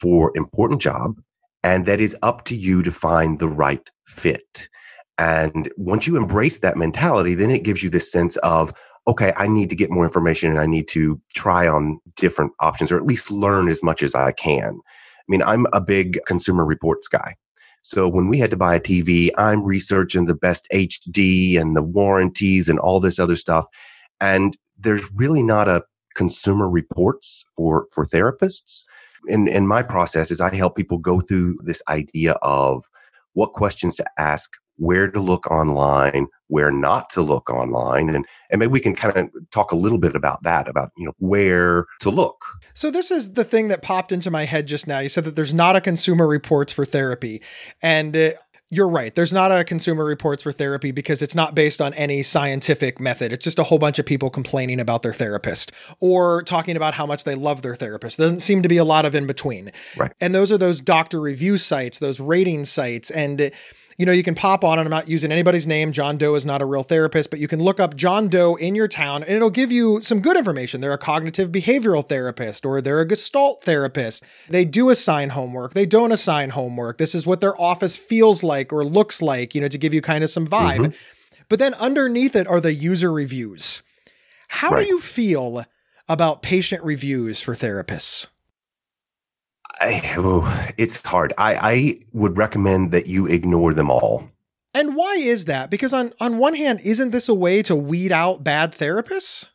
for 0.00 0.32
important 0.34 0.80
job 0.80 1.20
and 1.62 1.86
that 1.86 2.00
is 2.00 2.16
up 2.22 2.44
to 2.44 2.54
you 2.54 2.82
to 2.82 2.90
find 2.90 3.38
the 3.38 3.48
right 3.48 3.90
fit. 4.06 4.68
And 5.16 5.68
once 5.76 6.06
you 6.06 6.16
embrace 6.16 6.58
that 6.58 6.76
mentality, 6.76 7.34
then 7.34 7.50
it 7.50 7.62
gives 7.62 7.82
you 7.82 7.88
this 7.88 8.10
sense 8.10 8.36
of, 8.38 8.74
okay, 9.06 9.32
I 9.36 9.46
need 9.46 9.70
to 9.70 9.76
get 9.76 9.90
more 9.90 10.04
information 10.04 10.50
and 10.50 10.58
I 10.58 10.66
need 10.66 10.88
to 10.88 11.20
try 11.34 11.68
on 11.68 12.00
different 12.16 12.52
options 12.60 12.90
or 12.90 12.96
at 12.96 13.04
least 13.04 13.30
learn 13.30 13.68
as 13.68 13.82
much 13.82 14.02
as 14.02 14.14
I 14.14 14.32
can. 14.32 14.80
I 14.80 15.28
mean, 15.28 15.42
I'm 15.42 15.66
a 15.72 15.80
big 15.80 16.18
consumer 16.26 16.64
reports 16.64 17.06
guy. 17.06 17.36
So 17.84 18.08
when 18.08 18.28
we 18.28 18.38
had 18.38 18.50
to 18.50 18.56
buy 18.56 18.74
a 18.74 18.80
TV, 18.80 19.30
I'm 19.36 19.62
researching 19.62 20.24
the 20.24 20.34
best 20.34 20.66
HD 20.72 21.60
and 21.60 21.76
the 21.76 21.82
warranties 21.82 22.68
and 22.68 22.78
all 22.78 22.98
this 22.98 23.18
other 23.18 23.36
stuff. 23.36 23.66
And 24.20 24.56
there's 24.78 25.12
really 25.12 25.42
not 25.42 25.68
a 25.68 25.84
consumer 26.16 26.68
reports 26.68 27.44
for 27.56 27.86
for 27.92 28.06
therapists. 28.06 28.84
And 29.28 29.48
in 29.48 29.66
my 29.66 29.82
process 29.82 30.30
is 30.30 30.40
I 30.40 30.54
help 30.54 30.76
people 30.76 30.98
go 30.98 31.20
through 31.20 31.58
this 31.62 31.82
idea 31.88 32.32
of 32.42 32.84
what 33.34 33.52
questions 33.52 33.96
to 33.96 34.04
ask, 34.18 34.52
where 34.76 35.08
to 35.08 35.20
look 35.20 35.46
online, 35.50 36.26
where 36.48 36.70
not 36.70 37.10
to 37.10 37.22
look 37.22 37.50
online, 37.50 38.08
and 38.10 38.26
and 38.50 38.58
maybe 38.58 38.72
we 38.72 38.80
can 38.80 38.94
kind 38.94 39.16
of 39.16 39.30
talk 39.50 39.72
a 39.72 39.76
little 39.76 39.98
bit 39.98 40.16
about 40.16 40.42
that, 40.42 40.68
about 40.68 40.90
you 40.96 41.06
know 41.06 41.14
where 41.18 41.86
to 42.00 42.10
look. 42.10 42.44
So 42.74 42.90
this 42.90 43.10
is 43.10 43.34
the 43.34 43.44
thing 43.44 43.68
that 43.68 43.82
popped 43.82 44.12
into 44.12 44.30
my 44.30 44.44
head 44.44 44.66
just 44.66 44.86
now. 44.86 44.98
You 44.98 45.08
said 45.08 45.24
that 45.24 45.36
there's 45.36 45.54
not 45.54 45.76
a 45.76 45.80
consumer 45.80 46.26
reports 46.26 46.72
for 46.72 46.84
therapy, 46.84 47.42
and 47.82 48.16
uh, 48.16 48.30
you're 48.70 48.88
right. 48.88 49.14
There's 49.14 49.32
not 49.32 49.52
a 49.52 49.62
consumer 49.62 50.04
reports 50.04 50.42
for 50.42 50.50
therapy 50.50 50.90
because 50.90 51.22
it's 51.22 51.34
not 51.34 51.54
based 51.54 51.80
on 51.80 51.94
any 51.94 52.22
scientific 52.22 52.98
method. 52.98 53.32
It's 53.32 53.44
just 53.44 53.58
a 53.58 53.64
whole 53.64 53.78
bunch 53.78 53.98
of 53.98 54.06
people 54.06 54.30
complaining 54.30 54.80
about 54.80 55.02
their 55.02 55.12
therapist 55.12 55.70
or 56.00 56.42
talking 56.42 56.76
about 56.76 56.94
how 56.94 57.06
much 57.06 57.24
they 57.24 57.34
love 57.34 57.62
their 57.62 57.76
therapist. 57.76 58.16
There 58.16 58.26
doesn't 58.26 58.40
seem 58.40 58.62
to 58.62 58.68
be 58.68 58.76
a 58.76 58.84
lot 58.84 59.04
of 59.04 59.14
in 59.14 59.26
between. 59.26 59.70
Right. 59.96 60.12
And 60.20 60.34
those 60.34 60.50
are 60.50 60.58
those 60.58 60.80
doctor 60.80 61.20
review 61.20 61.58
sites, 61.58 61.98
those 61.98 62.20
rating 62.20 62.64
sites, 62.64 63.10
and 63.10 63.52
you 63.96 64.06
know, 64.06 64.12
you 64.12 64.22
can 64.22 64.34
pop 64.34 64.64
on, 64.64 64.78
and 64.78 64.86
I'm 64.86 64.90
not 64.90 65.08
using 65.08 65.30
anybody's 65.30 65.66
name. 65.66 65.92
John 65.92 66.18
Doe 66.18 66.34
is 66.34 66.44
not 66.44 66.62
a 66.62 66.64
real 66.64 66.82
therapist, 66.82 67.30
but 67.30 67.38
you 67.38 67.48
can 67.48 67.60
look 67.60 67.78
up 67.78 67.96
John 67.96 68.28
Doe 68.28 68.56
in 68.56 68.74
your 68.74 68.88
town 68.88 69.22
and 69.22 69.32
it'll 69.32 69.50
give 69.50 69.70
you 69.70 70.00
some 70.02 70.20
good 70.20 70.36
information. 70.36 70.80
They're 70.80 70.92
a 70.92 70.98
cognitive 70.98 71.50
behavioral 71.50 72.08
therapist 72.08 72.66
or 72.66 72.80
they're 72.80 73.00
a 73.00 73.06
gestalt 73.06 73.62
therapist. 73.64 74.24
They 74.48 74.64
do 74.64 74.90
assign 74.90 75.30
homework, 75.30 75.74
they 75.74 75.86
don't 75.86 76.12
assign 76.12 76.50
homework. 76.50 76.98
This 76.98 77.14
is 77.14 77.26
what 77.26 77.40
their 77.40 77.60
office 77.60 77.96
feels 77.96 78.42
like 78.42 78.72
or 78.72 78.84
looks 78.84 79.22
like, 79.22 79.54
you 79.54 79.60
know, 79.60 79.68
to 79.68 79.78
give 79.78 79.94
you 79.94 80.00
kind 80.00 80.24
of 80.24 80.30
some 80.30 80.46
vibe. 80.46 80.78
Mm-hmm. 80.78 80.96
But 81.48 81.58
then 81.58 81.74
underneath 81.74 82.34
it 82.34 82.46
are 82.46 82.60
the 82.60 82.74
user 82.74 83.12
reviews. 83.12 83.82
How 84.48 84.70
right. 84.70 84.82
do 84.82 84.88
you 84.88 85.00
feel 85.00 85.64
about 86.08 86.42
patient 86.42 86.82
reviews 86.84 87.40
for 87.40 87.54
therapists? 87.54 88.28
I, 89.80 90.14
oh, 90.16 90.68
it's 90.78 91.04
hard. 91.04 91.32
I, 91.38 91.54
I 91.56 92.00
would 92.12 92.36
recommend 92.36 92.92
that 92.92 93.06
you 93.06 93.26
ignore 93.26 93.74
them 93.74 93.90
all. 93.90 94.28
And 94.72 94.96
why 94.96 95.14
is 95.16 95.44
that? 95.44 95.70
Because 95.70 95.92
on 95.92 96.12
on 96.20 96.38
one 96.38 96.54
hand, 96.54 96.80
isn't 96.82 97.10
this 97.10 97.28
a 97.28 97.34
way 97.34 97.62
to 97.62 97.76
weed 97.76 98.10
out 98.10 98.42
bad 98.42 98.72
therapists? 98.72 99.48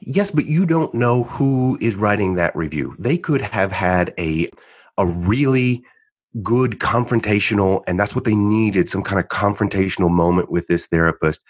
Yes, 0.00 0.30
but 0.30 0.46
you 0.46 0.66
don't 0.66 0.94
know 0.94 1.24
who 1.24 1.78
is 1.80 1.94
writing 1.94 2.34
that 2.34 2.54
review. 2.56 2.94
They 2.98 3.18
could 3.18 3.40
have 3.40 3.70
had 3.72 4.12
a 4.18 4.48
a 4.96 5.06
really 5.06 5.84
good 6.42 6.72
confrontational 6.78 7.82
and 7.86 7.98
that's 7.98 8.14
what 8.14 8.24
they 8.24 8.34
needed 8.34 8.88
some 8.88 9.02
kind 9.02 9.18
of 9.18 9.28
confrontational 9.28 10.10
moment 10.10 10.50
with 10.50 10.66
this 10.66 10.86
therapist 10.86 11.40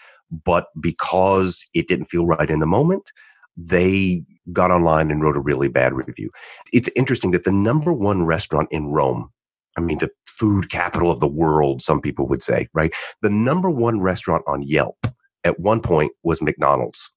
but 0.45 0.67
because 0.79 1.65
it 1.73 1.87
didn't 1.87 2.05
feel 2.05 2.25
right 2.25 2.49
in 2.49 2.59
the 2.59 2.65
moment 2.65 3.11
they 3.57 4.23
got 4.53 4.71
online 4.71 5.11
and 5.11 5.21
wrote 5.21 5.37
a 5.37 5.41
really 5.41 5.67
bad 5.67 5.93
review. 5.93 6.29
It's 6.73 6.89
interesting 6.95 7.31
that 7.31 7.43
the 7.43 7.51
number 7.51 7.93
one 7.93 8.25
restaurant 8.25 8.67
in 8.71 8.87
Rome, 8.87 9.29
I 9.77 9.81
mean, 9.81 9.99
the 9.99 10.09
food 10.25 10.69
capital 10.69 11.11
of 11.11 11.19
the 11.19 11.27
world, 11.27 11.81
some 11.81 12.01
people 12.01 12.27
would 12.27 12.41
say, 12.41 12.67
right? 12.73 12.93
The 13.21 13.29
number 13.29 13.69
one 13.69 14.01
restaurant 14.01 14.43
on 14.47 14.61
Yelp 14.61 14.97
at 15.43 15.59
one 15.59 15.81
point 15.81 16.11
was 16.23 16.41
McDonald's. 16.41 17.11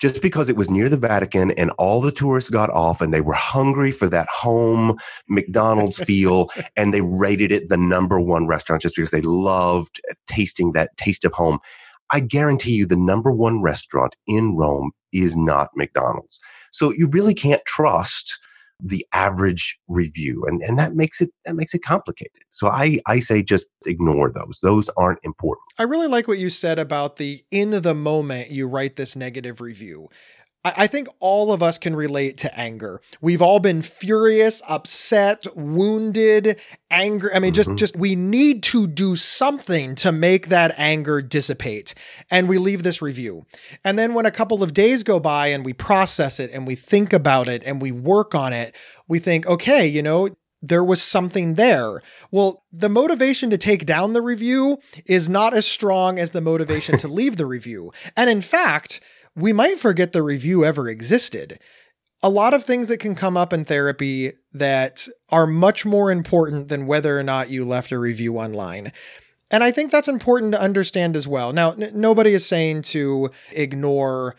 just 0.00 0.20
because 0.20 0.48
it 0.48 0.56
was 0.56 0.68
near 0.68 0.88
the 0.88 0.96
Vatican 0.96 1.52
and 1.52 1.70
all 1.78 2.00
the 2.00 2.10
tourists 2.10 2.50
got 2.50 2.70
off 2.70 3.00
and 3.00 3.14
they 3.14 3.20
were 3.20 3.34
hungry 3.34 3.92
for 3.92 4.08
that 4.08 4.26
home 4.28 4.98
McDonald's 5.28 6.02
feel 6.04 6.50
and 6.76 6.92
they 6.92 7.00
rated 7.02 7.52
it 7.52 7.68
the 7.68 7.76
number 7.76 8.18
one 8.20 8.46
restaurant 8.48 8.82
just 8.82 8.96
because 8.96 9.12
they 9.12 9.20
loved 9.20 10.00
uh, 10.10 10.14
tasting 10.26 10.72
that 10.72 10.96
taste 10.96 11.24
of 11.24 11.32
home. 11.32 11.58
I 12.10 12.20
guarantee 12.20 12.72
you 12.72 12.86
the 12.86 12.96
number 12.96 13.30
one 13.30 13.62
restaurant 13.62 14.16
in 14.26 14.56
Rome 14.56 14.90
is 15.12 15.36
not 15.36 15.70
McDonald's. 15.76 16.40
So 16.72 16.92
you 16.92 17.08
really 17.08 17.34
can't 17.34 17.64
trust 17.66 18.38
the 18.84 19.06
average 19.12 19.78
review 19.86 20.44
and, 20.48 20.60
and 20.62 20.76
that 20.76 20.94
makes 20.94 21.20
it 21.20 21.30
that 21.44 21.54
makes 21.54 21.72
it 21.72 21.82
complicated. 21.82 22.42
So 22.50 22.66
i 22.66 22.98
i 23.06 23.20
say 23.20 23.42
just 23.42 23.66
ignore 23.86 24.30
those. 24.32 24.58
Those 24.60 24.88
aren't 24.96 25.20
important. 25.22 25.64
I 25.78 25.84
really 25.84 26.08
like 26.08 26.26
what 26.26 26.38
you 26.38 26.50
said 26.50 26.80
about 26.80 27.16
the 27.16 27.44
in 27.52 27.70
the 27.70 27.94
moment 27.94 28.50
you 28.50 28.66
write 28.66 28.96
this 28.96 29.14
negative 29.14 29.60
review 29.60 30.08
I 30.64 30.86
think 30.86 31.08
all 31.18 31.52
of 31.52 31.60
us 31.60 31.76
can 31.76 31.96
relate 31.96 32.36
to 32.38 32.58
anger. 32.58 33.00
We've 33.20 33.42
all 33.42 33.58
been 33.58 33.82
furious, 33.82 34.62
upset, 34.68 35.44
wounded, 35.56 36.60
angry. 36.88 37.32
I 37.34 37.40
mean, 37.40 37.52
mm-hmm. 37.52 37.74
just 37.74 37.92
just 37.92 37.96
we 37.96 38.14
need 38.14 38.62
to 38.64 38.86
do 38.86 39.16
something 39.16 39.96
to 39.96 40.12
make 40.12 40.48
that 40.48 40.72
anger 40.78 41.20
dissipate. 41.20 41.94
And 42.30 42.48
we 42.48 42.58
leave 42.58 42.84
this 42.84 43.02
review. 43.02 43.44
And 43.82 43.98
then 43.98 44.14
when 44.14 44.24
a 44.24 44.30
couple 44.30 44.62
of 44.62 44.72
days 44.72 45.02
go 45.02 45.18
by 45.18 45.48
and 45.48 45.64
we 45.64 45.72
process 45.72 46.38
it 46.38 46.50
and 46.52 46.64
we 46.64 46.76
think 46.76 47.12
about 47.12 47.48
it 47.48 47.62
and 47.66 47.82
we 47.82 47.90
work 47.90 48.34
on 48.36 48.52
it, 48.52 48.76
we 49.08 49.18
think, 49.18 49.46
okay, 49.46 49.84
you 49.86 50.02
know, 50.02 50.28
there 50.62 50.84
was 50.84 51.02
something 51.02 51.54
there. 51.54 52.02
Well, 52.30 52.62
the 52.72 52.88
motivation 52.88 53.50
to 53.50 53.58
take 53.58 53.84
down 53.84 54.12
the 54.12 54.22
review 54.22 54.78
is 55.06 55.28
not 55.28 55.54
as 55.54 55.66
strong 55.66 56.20
as 56.20 56.30
the 56.30 56.40
motivation 56.40 56.98
to 56.98 57.08
leave 57.08 57.36
the 57.36 57.46
review. 57.46 57.92
And 58.16 58.30
in 58.30 58.40
fact, 58.40 59.00
we 59.34 59.52
might 59.52 59.78
forget 59.78 60.12
the 60.12 60.22
review 60.22 60.64
ever 60.64 60.88
existed. 60.88 61.58
A 62.22 62.28
lot 62.28 62.54
of 62.54 62.64
things 62.64 62.88
that 62.88 62.98
can 62.98 63.14
come 63.14 63.36
up 63.36 63.52
in 63.52 63.64
therapy 63.64 64.32
that 64.52 65.08
are 65.30 65.46
much 65.46 65.84
more 65.84 66.10
important 66.10 66.68
than 66.68 66.86
whether 66.86 67.18
or 67.18 67.22
not 67.22 67.50
you 67.50 67.64
left 67.64 67.90
a 67.90 67.98
review 67.98 68.38
online. 68.38 68.92
And 69.50 69.64
I 69.64 69.70
think 69.70 69.90
that's 69.90 70.08
important 70.08 70.52
to 70.52 70.60
understand 70.60 71.16
as 71.16 71.26
well. 71.26 71.52
Now, 71.52 71.72
n- 71.72 71.92
nobody 71.94 72.32
is 72.32 72.46
saying 72.46 72.82
to 72.82 73.30
ignore 73.50 74.36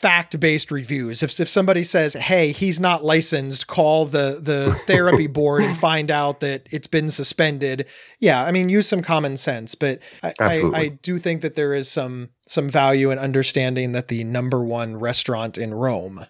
fact-based 0.00 0.70
reviews. 0.70 1.22
If 1.22 1.38
if 1.40 1.48
somebody 1.48 1.82
says, 1.82 2.14
"Hey, 2.14 2.52
he's 2.52 2.78
not 2.78 3.04
licensed," 3.04 3.66
call 3.66 4.06
the 4.06 4.38
the 4.40 4.78
therapy 4.86 5.26
board 5.26 5.62
and 5.62 5.76
find 5.78 6.10
out 6.10 6.40
that 6.40 6.68
it's 6.70 6.86
been 6.86 7.10
suspended. 7.10 7.86
Yeah, 8.20 8.44
I 8.44 8.52
mean, 8.52 8.68
use 8.68 8.88
some 8.88 9.02
common 9.02 9.36
sense, 9.36 9.74
but 9.74 9.98
I, 10.22 10.32
I, 10.40 10.70
I 10.74 10.88
do 10.88 11.18
think 11.18 11.42
that 11.42 11.56
there 11.56 11.74
is 11.74 11.90
some 11.90 12.30
some 12.46 12.68
value 12.68 13.10
in 13.10 13.18
understanding 13.18 13.92
that 13.92 14.08
the 14.08 14.24
number 14.24 14.62
one 14.62 14.96
restaurant 14.96 15.58
in 15.58 15.74
Rome 15.74 16.26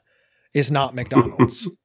is 0.54 0.70
not 0.70 0.94
McDonald's. 0.94 1.68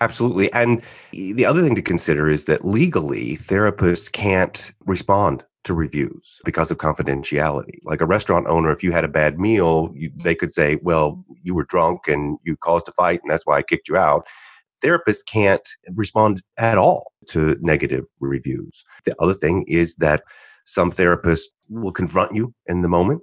Absolutely. 0.00 0.52
And 0.52 0.82
the 1.12 1.46
other 1.46 1.62
thing 1.62 1.74
to 1.74 1.82
consider 1.82 2.28
is 2.28 2.44
that 2.46 2.66
legally, 2.66 3.36
therapists 3.38 4.12
can't 4.12 4.72
respond 4.84 5.42
to 5.66 5.74
reviews 5.74 6.40
because 6.44 6.70
of 6.70 6.78
confidentiality. 6.78 7.78
Like 7.84 8.00
a 8.00 8.06
restaurant 8.06 8.46
owner, 8.48 8.72
if 8.72 8.82
you 8.82 8.92
had 8.92 9.04
a 9.04 9.08
bad 9.08 9.38
meal, 9.38 9.92
you, 9.94 10.10
they 10.24 10.34
could 10.34 10.52
say, 10.52 10.78
well, 10.82 11.24
you 11.42 11.54
were 11.54 11.64
drunk 11.64 12.08
and 12.08 12.38
you 12.44 12.56
caused 12.56 12.88
a 12.88 12.92
fight, 12.92 13.20
and 13.22 13.30
that's 13.30 13.44
why 13.44 13.58
I 13.58 13.62
kicked 13.62 13.88
you 13.88 13.96
out. 13.96 14.26
Therapists 14.82 15.24
can't 15.26 15.68
respond 15.94 16.42
at 16.58 16.78
all 16.78 17.12
to 17.28 17.56
negative 17.60 18.04
reviews. 18.20 18.84
The 19.04 19.14
other 19.20 19.34
thing 19.34 19.64
is 19.68 19.96
that 19.96 20.22
some 20.64 20.90
therapists 20.90 21.46
will 21.68 21.92
confront 21.92 22.34
you 22.34 22.54
in 22.66 22.82
the 22.82 22.88
moment 22.88 23.22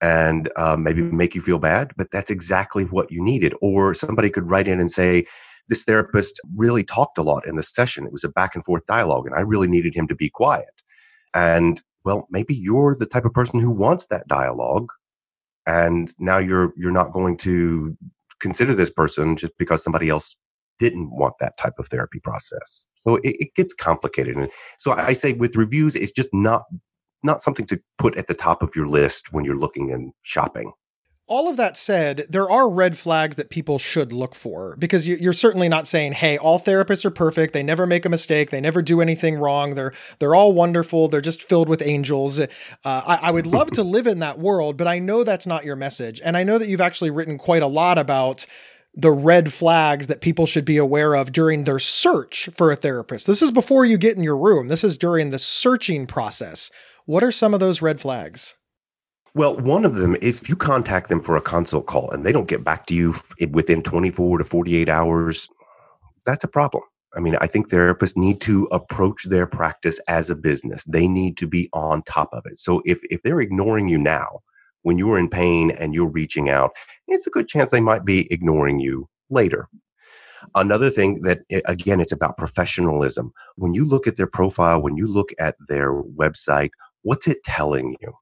and 0.00 0.50
uh, 0.56 0.76
maybe 0.76 1.02
make 1.02 1.34
you 1.34 1.42
feel 1.42 1.58
bad, 1.58 1.92
but 1.96 2.10
that's 2.10 2.30
exactly 2.30 2.84
what 2.84 3.10
you 3.10 3.22
needed. 3.22 3.54
Or 3.60 3.94
somebody 3.94 4.30
could 4.30 4.50
write 4.50 4.68
in 4.68 4.80
and 4.80 4.90
say, 4.90 5.24
this 5.68 5.84
therapist 5.84 6.40
really 6.56 6.84
talked 6.84 7.16
a 7.18 7.22
lot 7.22 7.46
in 7.46 7.56
the 7.56 7.62
session. 7.62 8.04
It 8.04 8.12
was 8.12 8.24
a 8.24 8.28
back 8.28 8.54
and 8.54 8.64
forth 8.64 8.84
dialogue, 8.86 9.26
and 9.26 9.34
I 9.34 9.40
really 9.40 9.68
needed 9.68 9.94
him 9.94 10.06
to 10.08 10.14
be 10.14 10.28
quiet. 10.28 10.82
And 11.34 11.82
well, 12.04 12.26
maybe 12.30 12.54
you're 12.54 12.94
the 12.94 13.06
type 13.06 13.24
of 13.24 13.32
person 13.32 13.60
who 13.60 13.70
wants 13.70 14.06
that 14.06 14.28
dialogue. 14.28 14.88
And 15.66 16.14
now 16.18 16.38
you're 16.38 16.72
you're 16.76 16.92
not 16.92 17.12
going 17.12 17.36
to 17.38 17.96
consider 18.40 18.74
this 18.74 18.90
person 18.90 19.36
just 19.36 19.52
because 19.58 19.82
somebody 19.82 20.08
else 20.08 20.36
didn't 20.78 21.10
want 21.10 21.34
that 21.40 21.56
type 21.56 21.74
of 21.78 21.86
therapy 21.88 22.20
process. 22.20 22.86
So 22.94 23.16
it, 23.16 23.36
it 23.38 23.54
gets 23.54 23.72
complicated. 23.72 24.36
And 24.36 24.50
so 24.78 24.92
I 24.92 25.12
say 25.12 25.32
with 25.32 25.56
reviews, 25.56 25.94
it's 25.94 26.12
just 26.12 26.28
not 26.32 26.64
not 27.22 27.40
something 27.40 27.66
to 27.66 27.80
put 27.96 28.16
at 28.16 28.26
the 28.26 28.34
top 28.34 28.62
of 28.62 28.76
your 28.76 28.86
list 28.86 29.32
when 29.32 29.44
you're 29.44 29.56
looking 29.56 29.90
and 29.90 30.12
shopping 30.22 30.72
all 31.26 31.48
of 31.48 31.56
that 31.56 31.76
said, 31.76 32.26
there 32.28 32.50
are 32.50 32.68
red 32.68 32.98
flags 32.98 33.36
that 33.36 33.48
people 33.48 33.78
should 33.78 34.12
look 34.12 34.34
for 34.34 34.76
because 34.78 35.08
you're 35.08 35.32
certainly 35.32 35.68
not 35.68 35.86
saying, 35.86 36.12
"Hey, 36.12 36.36
all 36.36 36.60
therapists 36.60 37.04
are 37.04 37.10
perfect. 37.10 37.54
They 37.54 37.62
never 37.62 37.86
make 37.86 38.04
a 38.04 38.10
mistake. 38.10 38.50
They 38.50 38.60
never 38.60 38.82
do 38.82 39.00
anything 39.00 39.36
wrong. 39.36 39.74
They're 39.74 39.92
they're 40.18 40.34
all 40.34 40.52
wonderful. 40.52 41.08
They're 41.08 41.22
just 41.22 41.42
filled 41.42 41.68
with 41.68 41.80
angels." 41.80 42.38
Uh, 42.38 42.48
I, 42.84 43.18
I 43.22 43.30
would 43.30 43.46
love 43.46 43.70
to 43.72 43.82
live 43.82 44.06
in 44.06 44.18
that 44.18 44.38
world, 44.38 44.76
but 44.76 44.86
I 44.86 44.98
know 44.98 45.24
that's 45.24 45.46
not 45.46 45.64
your 45.64 45.76
message, 45.76 46.20
and 46.22 46.36
I 46.36 46.42
know 46.42 46.58
that 46.58 46.68
you've 46.68 46.80
actually 46.80 47.10
written 47.10 47.38
quite 47.38 47.62
a 47.62 47.68
lot 47.68 47.96
about 47.96 48.44
the 48.94 49.12
red 49.12 49.52
flags 49.52 50.06
that 50.06 50.20
people 50.20 50.46
should 50.46 50.64
be 50.64 50.76
aware 50.76 51.14
of 51.14 51.32
during 51.32 51.64
their 51.64 51.78
search 51.78 52.48
for 52.56 52.70
a 52.70 52.76
therapist. 52.76 53.26
This 53.26 53.42
is 53.42 53.50
before 53.50 53.84
you 53.84 53.98
get 53.98 54.16
in 54.16 54.22
your 54.22 54.36
room. 54.36 54.68
This 54.68 54.84
is 54.84 54.98
during 54.98 55.30
the 55.30 55.38
searching 55.38 56.06
process. 56.06 56.70
What 57.06 57.24
are 57.24 57.32
some 57.32 57.54
of 57.54 57.60
those 57.60 57.82
red 57.82 58.00
flags? 58.00 58.56
Well, 59.36 59.56
one 59.56 59.84
of 59.84 59.96
them, 59.96 60.16
if 60.22 60.48
you 60.48 60.54
contact 60.54 61.08
them 61.08 61.20
for 61.20 61.36
a 61.36 61.40
consult 61.40 61.86
call 61.86 62.08
and 62.12 62.24
they 62.24 62.30
don't 62.30 62.46
get 62.46 62.62
back 62.62 62.86
to 62.86 62.94
you 62.94 63.14
within 63.50 63.82
24 63.82 64.38
to 64.38 64.44
48 64.44 64.88
hours, 64.88 65.48
that's 66.24 66.44
a 66.44 66.48
problem. 66.48 66.84
I 67.16 67.20
mean, 67.20 67.36
I 67.40 67.48
think 67.48 67.68
therapists 67.68 68.16
need 68.16 68.40
to 68.42 68.68
approach 68.70 69.24
their 69.24 69.46
practice 69.46 69.98
as 70.06 70.30
a 70.30 70.36
business. 70.36 70.84
They 70.84 71.08
need 71.08 71.36
to 71.38 71.48
be 71.48 71.68
on 71.72 72.02
top 72.02 72.28
of 72.32 72.44
it. 72.46 72.58
So 72.58 72.80
if, 72.84 73.00
if 73.10 73.22
they're 73.22 73.40
ignoring 73.40 73.88
you 73.88 73.98
now, 73.98 74.40
when 74.82 74.98
you're 74.98 75.18
in 75.18 75.28
pain 75.28 75.72
and 75.72 75.94
you're 75.94 76.06
reaching 76.06 76.48
out, 76.48 76.70
it's 77.08 77.26
a 77.26 77.30
good 77.30 77.48
chance 77.48 77.70
they 77.70 77.80
might 77.80 78.04
be 78.04 78.32
ignoring 78.32 78.78
you 78.78 79.08
later. 79.30 79.68
Another 80.54 80.90
thing 80.90 81.22
that, 81.22 81.40
again, 81.66 82.00
it's 82.00 82.12
about 82.12 82.36
professionalism. 82.36 83.32
When 83.56 83.74
you 83.74 83.84
look 83.84 84.06
at 84.06 84.16
their 84.16 84.26
profile, 84.26 84.80
when 84.80 84.96
you 84.96 85.06
look 85.06 85.30
at 85.38 85.56
their 85.68 85.92
website, 85.92 86.70
what's 87.02 87.26
it 87.26 87.42
telling 87.42 87.96
you? 88.00 88.12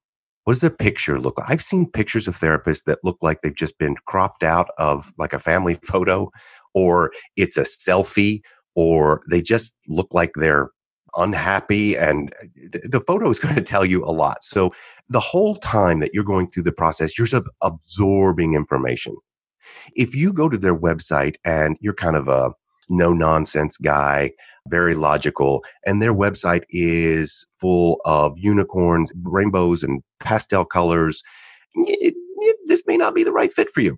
What 0.43 0.53
does 0.53 0.61
the 0.61 0.69
picture 0.69 1.19
look 1.19 1.37
like? 1.37 1.49
I've 1.49 1.61
seen 1.61 1.89
pictures 1.89 2.27
of 2.27 2.37
therapists 2.37 2.83
that 2.83 2.99
look 3.03 3.17
like 3.21 3.41
they've 3.41 3.55
just 3.55 3.77
been 3.77 3.95
cropped 4.07 4.43
out 4.43 4.69
of 4.77 5.11
like 5.17 5.33
a 5.33 5.39
family 5.39 5.75
photo, 5.83 6.29
or 6.73 7.11
it's 7.37 7.57
a 7.57 7.61
selfie, 7.61 8.41
or 8.75 9.21
they 9.29 9.41
just 9.41 9.75
look 9.87 10.13
like 10.13 10.31
they're 10.35 10.69
unhappy. 11.15 11.95
And 11.95 12.33
uh, 12.41 12.79
the 12.83 13.01
photo 13.01 13.29
is 13.29 13.39
going 13.39 13.55
to 13.55 13.61
tell 13.61 13.85
you 13.85 14.03
a 14.03 14.11
lot. 14.11 14.43
So 14.43 14.73
the 15.09 15.19
whole 15.19 15.55
time 15.55 15.99
that 15.99 16.13
you're 16.13 16.23
going 16.23 16.49
through 16.49 16.63
the 16.63 16.71
process, 16.71 17.17
you're 17.17 17.27
just 17.27 17.47
absorbing 17.61 18.53
information. 18.53 19.15
If 19.95 20.13
you 20.15 20.33
go 20.33 20.49
to 20.49 20.57
their 20.57 20.77
website 20.77 21.35
and 21.45 21.77
you're 21.79 21.93
kind 21.93 22.17
of 22.17 22.27
a 22.27 22.51
no 22.89 23.13
nonsense 23.13 23.77
guy, 23.77 24.31
very 24.67 24.95
logical. 24.95 25.63
And 25.85 26.01
their 26.01 26.13
website 26.13 26.63
is 26.69 27.45
full 27.59 27.99
of 28.05 28.33
unicorns, 28.37 29.11
rainbows, 29.23 29.83
and 29.83 30.01
pastel 30.19 30.65
colors. 30.65 31.21
It, 31.75 32.13
it, 32.37 32.57
this 32.67 32.83
may 32.87 32.97
not 32.97 33.15
be 33.15 33.23
the 33.23 33.31
right 33.31 33.51
fit 33.51 33.69
for 33.71 33.81
you. 33.81 33.97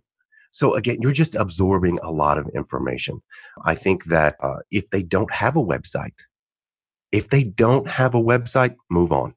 So 0.51 0.73
again, 0.73 0.97
you're 1.01 1.11
just 1.11 1.35
absorbing 1.35 1.99
a 2.01 2.11
lot 2.11 2.37
of 2.37 2.47
information. 2.55 3.21
I 3.65 3.75
think 3.75 4.05
that 4.05 4.37
uh, 4.39 4.59
if 4.71 4.89
they 4.89 5.03
don't 5.03 5.31
have 5.31 5.57
a 5.57 5.63
website, 5.63 6.17
if 7.11 7.29
they 7.29 7.43
don't 7.43 7.87
have 7.89 8.15
a 8.15 8.21
website, 8.21 8.75
move 8.89 9.11
on. 9.11 9.33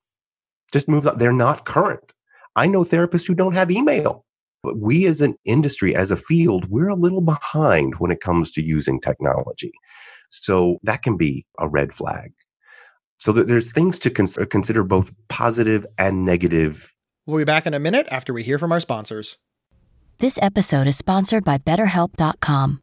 Just 0.72 0.88
move 0.88 1.06
on. 1.06 1.18
They're 1.18 1.32
not 1.32 1.64
current. 1.64 2.12
I 2.54 2.66
know 2.66 2.84
therapists 2.84 3.26
who 3.26 3.34
don't 3.34 3.54
have 3.54 3.70
email. 3.70 4.24
But 4.62 4.78
we 4.78 5.06
as 5.06 5.20
an 5.20 5.36
industry, 5.44 5.94
as 5.94 6.10
a 6.10 6.16
field, 6.16 6.68
we're 6.68 6.88
a 6.88 6.96
little 6.96 7.20
behind 7.20 7.94
when 7.98 8.10
it 8.10 8.20
comes 8.20 8.50
to 8.52 8.62
using 8.62 9.00
technology. 9.00 9.72
So 10.30 10.78
that 10.82 11.02
can 11.02 11.16
be 11.16 11.46
a 11.58 11.68
red 11.68 11.94
flag. 11.94 12.32
So 13.18 13.32
there's 13.32 13.72
things 13.72 13.98
to 14.00 14.10
cons- 14.10 14.38
uh, 14.38 14.44
consider 14.46 14.84
both 14.84 15.12
positive 15.28 15.84
and 15.98 16.24
negative. 16.24 16.94
We'll 17.26 17.38
be 17.38 17.44
back 17.44 17.66
in 17.66 17.74
a 17.74 17.80
minute 17.80 18.06
after 18.10 18.32
we 18.32 18.42
hear 18.42 18.58
from 18.58 18.72
our 18.72 18.80
sponsors. 18.80 19.38
This 20.20 20.38
episode 20.42 20.86
is 20.86 20.96
sponsored 20.96 21.44
by 21.44 21.58
BetterHelp.com. 21.58 22.82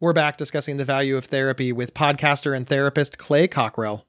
We're 0.00 0.12
back 0.12 0.36
discussing 0.36 0.76
the 0.76 0.84
value 0.84 1.16
of 1.16 1.24
therapy 1.24 1.72
with 1.72 1.92
podcaster 1.92 2.56
and 2.56 2.68
therapist 2.68 3.18
Clay 3.18 3.48
Cockrell. 3.48 4.04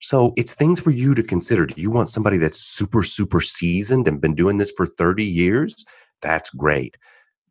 So 0.00 0.32
it's 0.36 0.54
things 0.54 0.78
for 0.78 0.92
you 0.92 1.16
to 1.16 1.22
consider. 1.24 1.66
Do 1.66 1.82
you 1.82 1.90
want 1.90 2.08
somebody 2.08 2.36
that's 2.36 2.60
super, 2.60 3.02
super 3.02 3.40
seasoned 3.40 4.06
and 4.06 4.20
been 4.20 4.36
doing 4.36 4.58
this 4.58 4.70
for 4.70 4.86
30 4.86 5.24
years? 5.24 5.84
That's 6.20 6.50
great. 6.50 6.96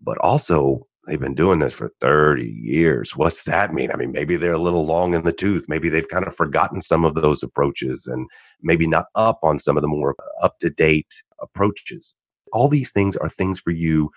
But 0.01 0.17
also, 0.19 0.87
they've 1.05 1.19
been 1.19 1.35
doing 1.35 1.59
this 1.59 1.73
for 1.73 1.91
30 1.99 2.45
years. 2.45 3.17
What's 3.17 3.43
that 3.43 3.73
mean? 3.73 3.91
I 3.91 3.97
mean, 3.97 4.13
maybe 4.13 4.37
they're 4.37 4.53
a 4.53 4.57
little 4.57 4.85
long 4.85 5.13
in 5.13 5.23
the 5.23 5.33
tooth. 5.33 5.65
Maybe 5.67 5.89
they've 5.89 6.07
kind 6.07 6.25
of 6.25 6.33
forgotten 6.33 6.81
some 6.81 7.03
of 7.03 7.15
those 7.15 7.43
approaches 7.43 8.07
and 8.07 8.25
maybe 8.61 8.87
not 8.87 9.07
up 9.15 9.39
on 9.43 9.59
some 9.59 9.75
of 9.75 9.81
the 9.81 9.89
more 9.89 10.15
up 10.41 10.59
to 10.59 10.69
date 10.69 11.13
approaches. 11.41 12.15
All 12.53 12.69
these 12.69 12.93
things 12.93 13.17
are 13.17 13.27
things 13.27 13.59
for 13.59 13.71
you 13.71 14.11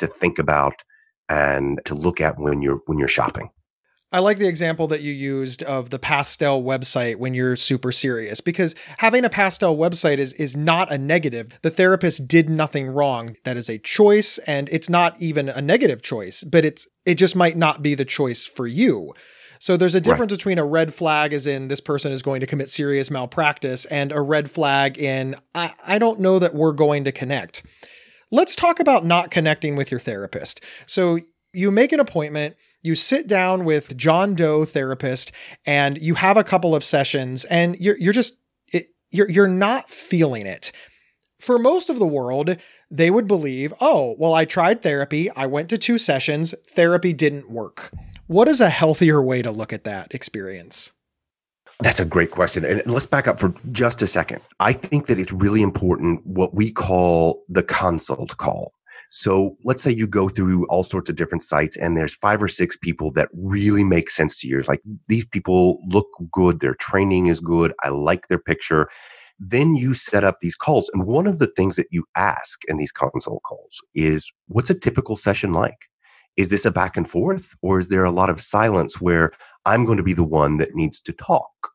to 0.00 0.08
think 0.08 0.40
about 0.40 0.74
and 1.32 1.80
to 1.86 1.94
look 1.94 2.20
at 2.20 2.38
when 2.38 2.60
you're 2.62 2.80
when 2.86 2.98
you're 2.98 3.08
shopping. 3.08 3.50
I 4.14 4.18
like 4.18 4.36
the 4.36 4.48
example 4.48 4.88
that 4.88 5.00
you 5.00 5.10
used 5.10 5.62
of 5.62 5.88
the 5.88 5.98
pastel 5.98 6.62
website 6.62 7.16
when 7.16 7.32
you're 7.32 7.56
super 7.56 7.90
serious 7.90 8.42
because 8.42 8.74
having 8.98 9.24
a 9.24 9.30
pastel 9.30 9.76
website 9.76 10.18
is 10.18 10.34
is 10.34 10.54
not 10.54 10.92
a 10.92 10.98
negative. 10.98 11.58
The 11.62 11.70
therapist 11.70 12.28
did 12.28 12.50
nothing 12.50 12.88
wrong. 12.88 13.36
That 13.44 13.56
is 13.56 13.70
a 13.70 13.78
choice 13.78 14.36
and 14.38 14.68
it's 14.70 14.90
not 14.90 15.20
even 15.20 15.48
a 15.48 15.62
negative 15.62 16.02
choice, 16.02 16.44
but 16.44 16.64
it's 16.66 16.86
it 17.06 17.14
just 17.14 17.34
might 17.34 17.56
not 17.56 17.82
be 17.82 17.94
the 17.94 18.04
choice 18.04 18.44
for 18.44 18.66
you. 18.66 19.14
So 19.58 19.76
there's 19.76 19.94
a 19.94 20.00
difference 20.00 20.32
right. 20.32 20.38
between 20.38 20.58
a 20.58 20.66
red 20.66 20.92
flag 20.92 21.32
as 21.32 21.46
in 21.46 21.68
this 21.68 21.80
person 21.80 22.12
is 22.12 22.20
going 22.20 22.40
to 22.40 22.46
commit 22.46 22.68
serious 22.68 23.10
malpractice 23.10 23.86
and 23.86 24.12
a 24.12 24.20
red 24.20 24.50
flag 24.50 24.98
in 24.98 25.36
I, 25.54 25.72
I 25.86 25.98
don't 25.98 26.20
know 26.20 26.38
that 26.38 26.54
we're 26.54 26.72
going 26.72 27.04
to 27.04 27.12
connect. 27.12 27.62
Let's 28.32 28.56
talk 28.56 28.80
about 28.80 29.06
not 29.06 29.30
connecting 29.30 29.76
with 29.76 29.92
your 29.92 30.00
therapist. 30.00 30.60
So 30.86 31.20
you 31.52 31.70
make 31.70 31.92
an 31.92 32.00
appointment 32.00 32.56
you 32.82 32.96
sit 32.96 33.28
down 33.28 33.64
with 33.64 33.96
John 33.96 34.34
Doe 34.34 34.64
therapist 34.64 35.30
and 35.64 35.96
you 35.98 36.16
have 36.16 36.36
a 36.36 36.44
couple 36.44 36.74
of 36.74 36.84
sessions 36.84 37.44
and 37.44 37.76
you're 37.78 37.96
you're 37.96 38.12
just 38.12 38.36
it, 38.72 38.88
you're 39.10 39.30
you're 39.30 39.48
not 39.48 39.88
feeling 39.88 40.46
it. 40.46 40.72
For 41.40 41.58
most 41.58 41.88
of 41.90 41.98
the 41.98 42.06
world, 42.06 42.56
they 42.90 43.10
would 43.10 43.26
believe, 43.26 43.72
"Oh, 43.80 44.16
well 44.18 44.34
I 44.34 44.44
tried 44.44 44.82
therapy, 44.82 45.30
I 45.30 45.46
went 45.46 45.68
to 45.70 45.78
two 45.78 45.98
sessions, 45.98 46.54
therapy 46.70 47.12
didn't 47.12 47.50
work." 47.50 47.92
What 48.26 48.48
is 48.48 48.60
a 48.60 48.70
healthier 48.70 49.22
way 49.22 49.42
to 49.42 49.50
look 49.50 49.72
at 49.72 49.84
that 49.84 50.14
experience? 50.14 50.92
That's 51.82 51.98
a 51.98 52.04
great 52.04 52.30
question. 52.30 52.64
And 52.64 52.82
let's 52.86 53.06
back 53.06 53.26
up 53.26 53.40
for 53.40 53.52
just 53.72 54.02
a 54.02 54.06
second. 54.06 54.40
I 54.60 54.72
think 54.72 55.06
that 55.06 55.18
it's 55.18 55.32
really 55.32 55.62
important 55.62 56.24
what 56.24 56.54
we 56.54 56.70
call 56.70 57.42
the 57.48 57.64
consult 57.64 58.36
call. 58.36 58.72
So 59.10 59.56
let's 59.64 59.82
say 59.82 59.90
you 59.90 60.06
go 60.06 60.28
through 60.28 60.64
all 60.68 60.84
sorts 60.84 61.10
of 61.10 61.16
different 61.16 61.42
sites 61.42 61.76
and 61.76 61.96
there's 61.96 62.14
five 62.14 62.40
or 62.40 62.46
six 62.46 62.76
people 62.76 63.10
that 63.12 63.28
really 63.34 63.82
make 63.82 64.10
sense 64.10 64.38
to 64.40 64.48
you. 64.48 64.60
Like 64.60 64.80
these 65.08 65.26
people 65.26 65.80
look 65.88 66.06
good, 66.30 66.60
their 66.60 66.76
training 66.76 67.26
is 67.26 67.40
good, 67.40 67.74
I 67.82 67.88
like 67.88 68.28
their 68.28 68.38
picture. 68.38 68.88
Then 69.40 69.74
you 69.74 69.92
set 69.92 70.22
up 70.22 70.38
these 70.40 70.54
calls. 70.54 70.88
And 70.94 71.04
one 71.04 71.26
of 71.26 71.40
the 71.40 71.48
things 71.48 71.74
that 71.76 71.88
you 71.90 72.04
ask 72.16 72.60
in 72.68 72.76
these 72.76 72.92
consult 72.92 73.42
calls 73.42 73.82
is 73.92 74.30
what's 74.46 74.70
a 74.70 74.78
typical 74.78 75.16
session 75.16 75.52
like? 75.52 75.88
Is 76.36 76.48
this 76.48 76.64
a 76.64 76.70
back 76.70 76.96
and 76.96 77.10
forth 77.10 77.54
or 77.60 77.80
is 77.80 77.88
there 77.88 78.04
a 78.04 78.12
lot 78.12 78.30
of 78.30 78.40
silence 78.40 79.00
where 79.00 79.32
I'm 79.66 79.84
going 79.84 79.98
to 79.98 80.04
be 80.04 80.14
the 80.14 80.24
one 80.24 80.56
that 80.58 80.74
needs 80.74 81.00
to 81.00 81.12
talk 81.12 81.71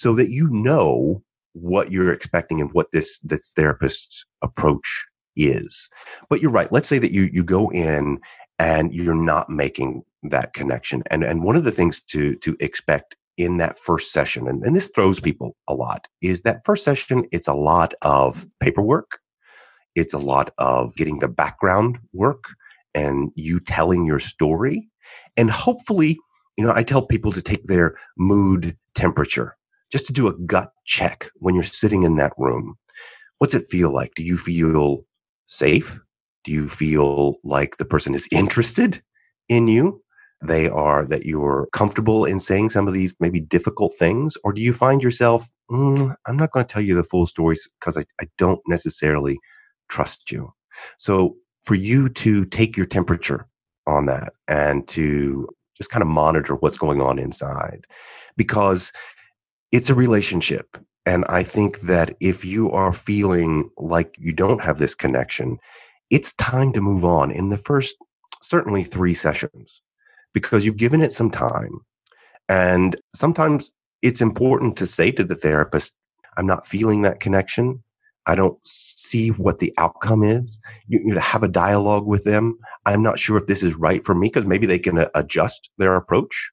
so 0.00 0.14
that 0.14 0.30
you 0.30 0.48
know 0.48 1.22
what 1.52 1.92
you're 1.92 2.10
expecting 2.10 2.58
and 2.58 2.72
what 2.72 2.90
this 2.90 3.20
this 3.20 3.52
therapist's 3.52 4.24
approach 4.40 5.04
is. 5.36 5.90
But 6.30 6.40
you're 6.40 6.50
right. 6.50 6.72
Let's 6.72 6.88
say 6.88 6.98
that 6.98 7.12
you 7.12 7.28
you 7.30 7.44
go 7.44 7.70
in 7.70 8.18
and 8.58 8.94
you're 8.94 9.14
not 9.14 9.50
making 9.50 10.02
that 10.22 10.54
connection. 10.54 11.02
And 11.10 11.22
and 11.22 11.44
one 11.44 11.54
of 11.54 11.64
the 11.64 11.70
things 11.70 12.00
to 12.12 12.34
to 12.36 12.56
expect 12.60 13.16
in 13.36 13.58
that 13.58 13.78
first 13.78 14.10
session, 14.10 14.48
and, 14.48 14.64
and 14.64 14.74
this 14.74 14.90
throws 14.94 15.20
people 15.20 15.54
a 15.68 15.74
lot, 15.74 16.08
is 16.22 16.42
that 16.42 16.64
first 16.64 16.82
session, 16.82 17.26
it's 17.30 17.48
a 17.48 17.54
lot 17.54 17.92
of 18.00 18.46
paperwork. 18.58 19.18
It's 19.96 20.14
a 20.14 20.18
lot 20.18 20.54
of 20.56 20.96
getting 20.96 21.18
the 21.18 21.28
background 21.28 21.98
work 22.14 22.44
and 22.94 23.32
you 23.34 23.60
telling 23.60 24.06
your 24.06 24.18
story. 24.18 24.88
And 25.36 25.50
hopefully, 25.50 26.18
you 26.56 26.64
know, 26.64 26.72
I 26.74 26.84
tell 26.84 27.04
people 27.04 27.32
to 27.32 27.42
take 27.42 27.66
their 27.66 27.96
mood 28.16 28.78
temperature 28.94 29.56
just 29.90 30.06
to 30.06 30.12
do 30.12 30.28
a 30.28 30.38
gut 30.38 30.72
check 30.86 31.28
when 31.36 31.54
you're 31.54 31.64
sitting 31.64 32.02
in 32.02 32.16
that 32.16 32.32
room. 32.38 32.76
What's 33.38 33.54
it 33.54 33.66
feel 33.70 33.92
like? 33.92 34.14
Do 34.14 34.22
you 34.22 34.36
feel 34.36 35.02
safe? 35.46 36.00
Do 36.44 36.52
you 36.52 36.68
feel 36.68 37.36
like 37.44 37.76
the 37.76 37.84
person 37.84 38.14
is 38.14 38.28
interested 38.30 39.02
in 39.48 39.68
you? 39.68 40.02
They 40.42 40.68
are 40.68 41.04
that 41.06 41.26
you're 41.26 41.68
comfortable 41.72 42.24
in 42.24 42.38
saying 42.38 42.70
some 42.70 42.88
of 42.88 42.94
these 42.94 43.14
maybe 43.20 43.40
difficult 43.40 43.94
things? 43.98 44.36
Or 44.42 44.52
do 44.52 44.62
you 44.62 44.72
find 44.72 45.02
yourself, 45.02 45.50
mm, 45.70 46.14
I'm 46.26 46.36
not 46.36 46.52
going 46.52 46.64
to 46.64 46.72
tell 46.72 46.82
you 46.82 46.94
the 46.94 47.02
full 47.02 47.26
stories 47.26 47.68
because 47.78 47.98
I, 47.98 48.04
I 48.22 48.26
don't 48.38 48.60
necessarily 48.66 49.38
trust 49.88 50.30
you? 50.30 50.52
So 50.98 51.36
for 51.64 51.74
you 51.74 52.08
to 52.08 52.46
take 52.46 52.76
your 52.76 52.86
temperature 52.86 53.46
on 53.86 54.06
that 54.06 54.32
and 54.48 54.86
to 54.88 55.48
just 55.76 55.90
kind 55.90 56.02
of 56.02 56.08
monitor 56.08 56.54
what's 56.54 56.78
going 56.78 57.00
on 57.00 57.18
inside 57.18 57.86
because 58.36 58.92
it's 59.72 59.90
a 59.90 59.94
relationship 59.94 60.76
and 61.06 61.24
I 61.28 61.42
think 61.42 61.80
that 61.80 62.14
if 62.20 62.44
you 62.44 62.70
are 62.70 62.92
feeling 62.92 63.70
like 63.78 64.14
you 64.18 64.32
don't 64.32 64.60
have 64.60 64.78
this 64.78 64.94
connection, 64.94 65.58
it's 66.10 66.32
time 66.34 66.72
to 66.74 66.80
move 66.80 67.04
on 67.04 67.30
in 67.30 67.48
the 67.48 67.56
first, 67.56 67.96
certainly 68.42 68.84
three 68.84 69.14
sessions, 69.14 69.80
because 70.34 70.64
you've 70.64 70.76
given 70.76 71.00
it 71.00 71.12
some 71.12 71.30
time. 71.30 71.80
And 72.48 72.96
sometimes 73.14 73.72
it's 74.02 74.20
important 74.20 74.76
to 74.76 74.86
say 74.86 75.10
to 75.12 75.24
the 75.24 75.34
therapist, 75.34 75.94
I'm 76.36 76.46
not 76.46 76.66
feeling 76.66 77.02
that 77.02 77.20
connection. 77.20 77.82
I 78.26 78.34
don't 78.34 78.58
see 78.64 79.28
what 79.30 79.58
the 79.58 79.72
outcome 79.78 80.22
is. 80.22 80.60
You, 80.86 81.00
you 81.04 81.14
to 81.14 81.20
have 81.20 81.42
a 81.42 81.48
dialogue 81.48 82.06
with 82.06 82.24
them. 82.24 82.58
I'm 82.86 83.02
not 83.02 83.18
sure 83.18 83.38
if 83.38 83.46
this 83.46 83.62
is 83.62 83.74
right 83.74 84.04
for 84.04 84.14
me 84.14 84.28
because 84.28 84.46
maybe 84.46 84.66
they 84.66 84.78
can 84.78 84.98
uh, 84.98 85.08
adjust 85.14 85.70
their 85.78 85.96
approach 85.96 86.50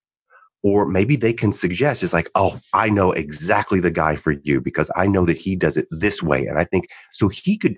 or 0.68 0.86
maybe 0.86 1.16
they 1.16 1.32
can 1.32 1.54
suggest 1.54 2.04
it's 2.04 2.12
like 2.12 2.30
oh 2.36 2.60
i 2.74 2.90
know 2.90 3.12
exactly 3.14 3.80
the 3.80 3.92
guy 3.92 4.16
for 4.16 4.34
you 4.44 4.60
because 4.60 4.92
i 4.96 5.08
know 5.08 5.26
that 5.26 5.38
he 5.38 5.56
does 5.56 5.78
it 5.78 5.88
this 5.92 6.22
way. 6.22 6.46
And 6.46 6.60
i 6.60 6.66
think 6.66 6.88
so 7.14 7.30
he 7.30 7.58
could 7.58 7.78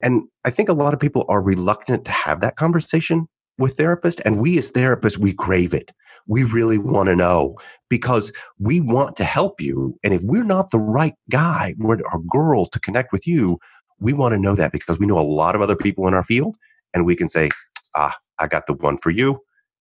and 0.00 0.22
i 0.44 0.50
think 0.50 0.68
a 0.68 0.80
lot 0.82 0.94
of 0.94 1.00
people 1.00 1.24
are 1.28 1.40
reluctant 1.40 2.04
to 2.04 2.10
have 2.10 2.40
that 2.40 2.56
conversation 2.56 3.28
with 3.56 3.76
therapists 3.76 4.20
and 4.24 4.40
we 4.40 4.58
as 4.58 4.72
therapists 4.72 5.16
we 5.16 5.32
crave 5.32 5.72
it. 5.72 5.92
We 6.26 6.42
really 6.42 6.76
want 6.76 7.06
to 7.06 7.14
know 7.14 7.56
because 7.88 8.32
we 8.58 8.80
want 8.80 9.14
to 9.16 9.24
help 9.24 9.60
you 9.60 9.96
and 10.02 10.12
if 10.12 10.22
we're 10.24 10.42
not 10.56 10.72
the 10.72 10.80
right 10.80 11.14
guy 11.30 11.74
or 11.80 11.98
girl 12.28 12.66
to 12.66 12.80
connect 12.80 13.12
with 13.12 13.26
you 13.26 13.58
we 14.00 14.12
want 14.12 14.32
to 14.34 14.40
know 14.40 14.56
that 14.56 14.72
because 14.72 14.98
we 14.98 15.06
know 15.06 15.18
a 15.18 15.32
lot 15.40 15.54
of 15.54 15.62
other 15.62 15.76
people 15.76 16.08
in 16.08 16.14
our 16.14 16.24
field 16.24 16.56
and 16.92 17.06
we 17.06 17.14
can 17.14 17.28
say 17.28 17.48
ah 17.94 18.16
i 18.38 18.46
got 18.46 18.66
the 18.66 18.72
one 18.72 18.98
for 18.98 19.10
you 19.10 19.38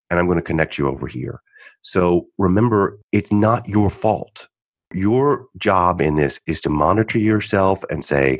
and 0.10 0.20
i'm 0.20 0.28
going 0.28 0.38
to 0.38 0.44
connect 0.52 0.78
you 0.78 0.88
over 0.88 1.08
here 1.08 1.42
so 1.82 2.28
remember, 2.38 2.99
it's 3.12 3.32
not 3.32 3.67
your 3.67 3.89
fault. 3.89 4.47
Your 4.93 5.47
job 5.58 6.02
in 6.02 6.15
this 6.15 6.39
is 6.47 6.62
to 6.62 6.69
monitor 6.69 7.19
yourself 7.19 7.84
and 7.89 8.04
say, 8.04 8.39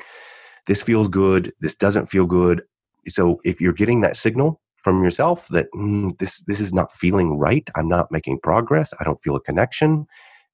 this 0.67 0.81
feels 0.81 1.07
good, 1.07 1.51
this 1.59 1.75
doesn't 1.75 2.07
feel 2.07 2.25
good. 2.25 2.62
So 3.07 3.41
if 3.43 3.59
you're 3.59 3.73
getting 3.73 4.01
that 4.01 4.15
signal 4.15 4.62
from 4.77 5.03
yourself 5.03 5.47
that 5.49 5.67
mm, 5.75 6.17
this 6.19 6.43
this 6.43 6.59
is 6.59 6.73
not 6.73 6.91
feeling 6.91 7.38
right, 7.38 7.69
I'm 7.75 7.88
not 7.88 8.12
making 8.12 8.39
progress, 8.43 8.93
I 8.99 9.03
don't 9.03 9.21
feel 9.21 9.36
a 9.36 9.41
connection, 9.41 10.05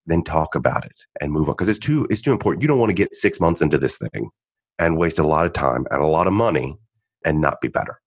then 0.06 0.24
talk 0.24 0.56
about 0.56 0.86
it 0.86 1.06
and 1.22 1.32
move 1.32 1.50
on 1.50 1.54
because 1.54 1.70
it's 1.70 1.80
too 1.80 2.08
it's 2.10 2.22
too 2.22 2.32
important. 2.32 2.62
You 2.64 2.68
don't 2.68 2.80
want 2.80 2.90
to 2.90 2.94
get 2.94 3.14
6 3.14 3.40
months 3.40 3.62
into 3.62 3.78
this 3.78 3.98
thing 3.98 4.30
and 4.80 4.98
waste 4.98 5.20
a 5.20 5.28
lot 5.28 5.46
of 5.46 5.54
time 5.54 5.86
and 5.92 6.02
a 6.02 6.08
lot 6.08 6.28
of 6.28 6.34
money 6.34 6.76
and 7.26 7.42
not 7.42 7.62
be 7.62 7.68
better 7.68 8.00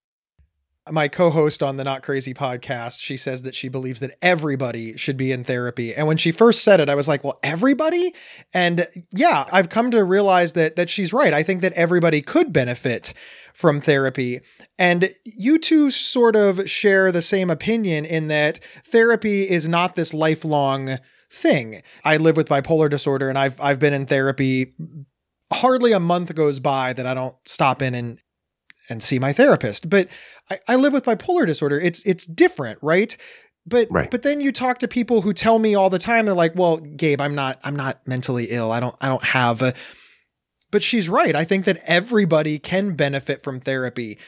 my 0.90 1.06
co-host 1.08 1.62
on 1.62 1.76
the 1.76 1.84
Not 1.84 2.02
Crazy 2.02 2.34
podcast, 2.34 3.00
she 3.00 3.16
says 3.16 3.42
that 3.42 3.54
she 3.54 3.68
believes 3.68 4.00
that 4.00 4.16
everybody 4.20 4.96
should 4.96 5.16
be 5.16 5.30
in 5.30 5.44
therapy. 5.44 5.94
And 5.94 6.06
when 6.06 6.16
she 6.16 6.32
first 6.32 6.62
said 6.62 6.80
it, 6.80 6.88
I 6.88 6.94
was 6.94 7.06
like, 7.06 7.22
"Well, 7.22 7.38
everybody?" 7.42 8.14
And 8.52 8.88
yeah, 9.12 9.46
I've 9.52 9.68
come 9.68 9.90
to 9.92 10.04
realize 10.04 10.52
that 10.52 10.76
that 10.76 10.90
she's 10.90 11.12
right. 11.12 11.32
I 11.32 11.42
think 11.42 11.62
that 11.62 11.72
everybody 11.74 12.20
could 12.20 12.52
benefit 12.52 13.14
from 13.54 13.80
therapy. 13.80 14.40
And 14.78 15.14
you 15.24 15.58
two 15.58 15.90
sort 15.90 16.34
of 16.34 16.68
share 16.68 17.12
the 17.12 17.22
same 17.22 17.50
opinion 17.50 18.04
in 18.04 18.28
that 18.28 18.58
therapy 18.84 19.48
is 19.48 19.68
not 19.68 19.94
this 19.94 20.12
lifelong 20.12 20.98
thing. 21.30 21.82
I 22.04 22.16
live 22.16 22.36
with 22.36 22.48
bipolar 22.48 22.90
disorder 22.90 23.28
and 23.28 23.38
I've 23.38 23.60
I've 23.60 23.78
been 23.78 23.94
in 23.94 24.06
therapy 24.06 24.74
hardly 25.52 25.92
a 25.92 26.00
month 26.00 26.34
goes 26.34 26.58
by 26.58 26.92
that 26.94 27.06
I 27.06 27.14
don't 27.14 27.36
stop 27.44 27.82
in 27.82 27.94
and 27.94 28.18
and 28.88 29.02
see 29.02 29.18
my 29.18 29.32
therapist. 29.32 29.88
But 29.88 30.08
I, 30.52 30.72
I 30.72 30.76
live 30.76 30.92
with 30.92 31.04
bipolar 31.04 31.46
disorder. 31.46 31.80
It's 31.80 32.02
it's 32.04 32.26
different, 32.26 32.78
right? 32.82 33.16
But 33.66 33.88
right. 33.90 34.10
but 34.10 34.22
then 34.22 34.40
you 34.40 34.52
talk 34.52 34.78
to 34.80 34.88
people 34.88 35.20
who 35.22 35.32
tell 35.32 35.58
me 35.58 35.74
all 35.74 35.90
the 35.90 35.98
time 35.98 36.26
they're 36.26 36.34
like, 36.34 36.54
"Well, 36.54 36.78
Gabe, 36.78 37.20
I'm 37.20 37.34
not 37.34 37.60
I'm 37.64 37.76
not 37.76 38.06
mentally 38.06 38.46
ill. 38.50 38.72
I 38.72 38.80
don't 38.80 38.96
I 39.00 39.08
don't 39.08 39.24
have 39.24 39.62
a 39.62 39.74
But 40.70 40.82
she's 40.82 41.08
right. 41.08 41.36
I 41.36 41.44
think 41.44 41.64
that 41.66 41.80
everybody 41.84 42.58
can 42.58 42.96
benefit 42.96 43.42
from 43.42 43.60
therapy. 43.60 44.18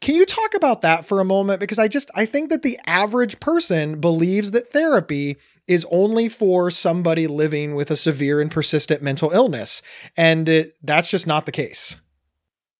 Can 0.00 0.14
you 0.14 0.26
talk 0.26 0.54
about 0.54 0.82
that 0.82 1.06
for 1.06 1.20
a 1.20 1.24
moment? 1.24 1.58
Because 1.58 1.78
I 1.78 1.88
just, 1.88 2.10
I 2.14 2.26
think 2.26 2.50
that 2.50 2.62
the 2.62 2.78
average 2.86 3.40
person 3.40 3.98
believes 3.98 4.50
that 4.50 4.70
therapy 4.70 5.38
is 5.66 5.86
only 5.90 6.28
for 6.28 6.70
somebody 6.70 7.26
living 7.26 7.74
with 7.74 7.90
a 7.90 7.96
severe 7.96 8.40
and 8.40 8.50
persistent 8.50 9.02
mental 9.02 9.30
illness. 9.30 9.80
And 10.14 10.48
it, 10.48 10.74
that's 10.82 11.08
just 11.08 11.26
not 11.26 11.46
the 11.46 11.52
case. 11.52 11.98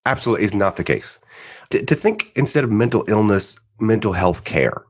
Absolutely 0.07 0.45
is 0.45 0.55
not 0.55 0.77
the 0.77 0.85
case. 0.85 1.19
To, 1.71 1.85
to 1.85 1.95
think 1.95 2.33
instead 2.37 2.65
of 2.65 2.71
mental 2.71 3.05
illness, 3.09 3.57
mental 3.81 4.13
health 4.13 4.45
care. 4.45 4.85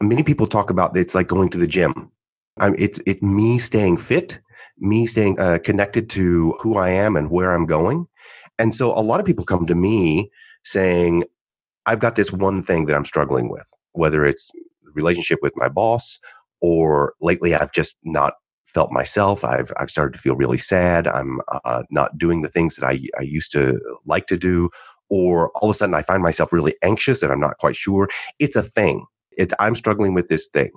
Many 0.00 0.22
people 0.22 0.46
talk 0.46 0.70
about 0.70 0.96
it's 0.96 1.14
like 1.14 1.28
going 1.28 1.50
to 1.50 1.58
the 1.58 1.66
gym. 1.66 2.10
I'm, 2.58 2.74
it's 2.78 2.98
it's 3.06 3.22
me 3.22 3.58
staying 3.58 3.98
fit, 3.98 4.40
me 4.78 5.06
staying 5.06 5.38
uh, 5.38 5.58
connected 5.62 6.10
to 6.10 6.54
who 6.60 6.76
I 6.76 6.90
am 6.90 7.14
and 7.16 7.30
where 7.30 7.52
I'm 7.52 7.66
going. 7.66 8.06
And 8.58 8.74
so 8.74 8.92
a 8.92 9.02
lot 9.02 9.20
of 9.20 9.26
people 9.26 9.44
come 9.44 9.66
to 9.66 9.74
me 9.74 10.30
saying, 10.64 11.24
I've 11.86 12.00
got 12.00 12.16
this 12.16 12.32
one 12.32 12.62
thing 12.62 12.86
that 12.86 12.96
I'm 12.96 13.04
struggling 13.04 13.50
with, 13.50 13.66
whether 13.92 14.24
it's 14.24 14.50
relationship 14.94 15.40
with 15.42 15.52
my 15.56 15.68
boss 15.68 16.18
or 16.60 17.14
lately 17.20 17.54
I've 17.54 17.72
just 17.72 17.96
not 18.04 18.34
felt 18.64 18.90
myself. 18.90 19.44
I've 19.44 19.72
I've 19.76 19.90
started 19.90 20.14
to 20.14 20.20
feel 20.20 20.36
really 20.36 20.58
sad. 20.58 21.06
I'm 21.06 21.40
uh, 21.64 21.82
not 21.90 22.18
doing 22.18 22.42
the 22.42 22.48
things 22.48 22.76
that 22.76 22.86
I 22.86 22.98
I 23.18 23.22
used 23.22 23.52
to 23.52 23.80
like 24.06 24.26
to 24.28 24.36
do, 24.36 24.70
or 25.08 25.50
all 25.56 25.70
of 25.70 25.74
a 25.74 25.78
sudden 25.78 25.94
I 25.94 26.02
find 26.02 26.22
myself 26.22 26.52
really 26.52 26.74
anxious 26.82 27.22
and 27.22 27.32
I'm 27.32 27.40
not 27.40 27.58
quite 27.58 27.76
sure. 27.76 28.08
It's 28.38 28.56
a 28.56 28.62
thing. 28.62 29.06
It's 29.36 29.54
I'm 29.58 29.74
struggling 29.74 30.14
with 30.14 30.28
this 30.28 30.48
thing. 30.48 30.70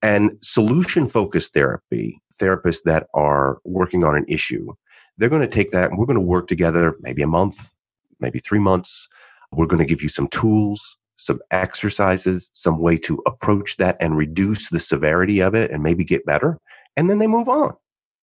And 0.00 0.32
solution 0.40 1.08
focused 1.08 1.54
therapy, 1.54 2.20
therapists 2.40 2.82
that 2.84 3.08
are 3.14 3.58
working 3.64 4.04
on 4.04 4.14
an 4.14 4.24
issue, 4.28 4.72
they're 5.16 5.28
going 5.28 5.42
to 5.42 5.48
take 5.48 5.70
that 5.72 5.90
and 5.90 5.98
we're 5.98 6.06
going 6.06 6.18
to 6.18 6.20
work 6.20 6.46
together 6.46 6.96
maybe 7.00 7.22
a 7.22 7.26
month, 7.26 7.72
maybe 8.20 8.38
three 8.38 8.60
months. 8.60 9.08
We're 9.50 9.66
going 9.66 9.80
to 9.80 9.86
give 9.86 10.02
you 10.02 10.08
some 10.08 10.28
tools, 10.28 10.96
some 11.16 11.40
exercises, 11.50 12.50
some 12.54 12.78
way 12.78 12.96
to 12.98 13.20
approach 13.26 13.76
that 13.78 13.96
and 14.00 14.16
reduce 14.16 14.70
the 14.70 14.78
severity 14.78 15.40
of 15.40 15.54
it 15.54 15.70
and 15.70 15.82
maybe 15.82 16.04
get 16.04 16.24
better. 16.24 16.58
And 16.96 17.08
then 17.08 17.18
they 17.18 17.26
move 17.26 17.48
on 17.48 17.74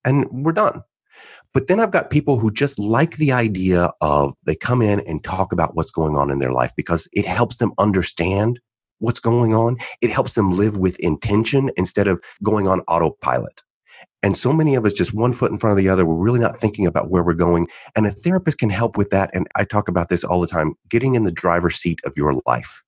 and 0.03 0.25
we're 0.31 0.51
done. 0.51 0.83
But 1.53 1.67
then 1.67 1.79
I've 1.79 1.91
got 1.91 2.09
people 2.09 2.37
who 2.37 2.51
just 2.51 2.77
like 2.77 3.17
the 3.17 3.31
idea 3.31 3.91
of 4.01 4.33
they 4.45 4.55
come 4.55 4.81
in 4.81 4.99
and 5.01 5.23
talk 5.23 5.53
about 5.53 5.75
what's 5.75 5.91
going 5.91 6.17
on 6.17 6.29
in 6.29 6.39
their 6.39 6.51
life 6.51 6.73
because 6.75 7.07
it 7.13 7.25
helps 7.25 7.57
them 7.57 7.71
understand 7.77 8.59
what's 8.99 9.19
going 9.19 9.55
on. 9.55 9.77
It 10.01 10.09
helps 10.09 10.33
them 10.33 10.51
live 10.51 10.77
with 10.77 10.99
intention 10.99 11.71
instead 11.77 12.07
of 12.07 12.21
going 12.43 12.67
on 12.67 12.81
autopilot. 12.81 13.61
And 14.23 14.35
so 14.35 14.51
many 14.51 14.75
of 14.75 14.85
us 14.85 14.93
just 14.93 15.13
one 15.13 15.33
foot 15.33 15.51
in 15.51 15.57
front 15.57 15.77
of 15.77 15.83
the 15.83 15.89
other. 15.89 16.05
We're 16.05 16.15
really 16.15 16.39
not 16.39 16.57
thinking 16.57 16.87
about 16.87 17.09
where 17.09 17.23
we're 17.23 17.33
going. 17.33 17.67
And 17.95 18.07
a 18.07 18.11
therapist 18.11 18.57
can 18.57 18.69
help 18.69 18.97
with 18.97 19.11
that. 19.11 19.29
And 19.33 19.47
I 19.55 19.65
talk 19.65 19.87
about 19.87 20.09
this 20.09 20.23
all 20.23 20.41
the 20.41 20.47
time 20.47 20.73
getting 20.89 21.15
in 21.15 21.23
the 21.23 21.31
driver's 21.31 21.75
seat 21.75 21.99
of 22.05 22.13
your 22.17 22.41
life, 22.45 22.83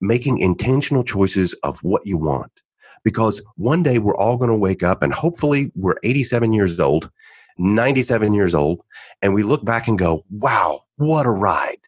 making 0.00 0.38
intentional 0.38 1.04
choices 1.04 1.52
of 1.62 1.78
what 1.80 2.06
you 2.06 2.16
want. 2.16 2.62
Because 3.06 3.40
one 3.54 3.84
day 3.84 4.00
we're 4.00 4.16
all 4.16 4.36
going 4.36 4.50
to 4.50 4.58
wake 4.58 4.82
up 4.82 5.00
and 5.00 5.12
hopefully 5.12 5.70
we're 5.76 5.94
87 6.02 6.52
years 6.52 6.80
old, 6.80 7.08
97 7.56 8.34
years 8.34 8.52
old, 8.52 8.80
and 9.22 9.32
we 9.32 9.44
look 9.44 9.64
back 9.64 9.86
and 9.86 9.96
go, 9.96 10.24
wow, 10.28 10.80
what 10.96 11.24
a 11.24 11.30
ride. 11.30 11.78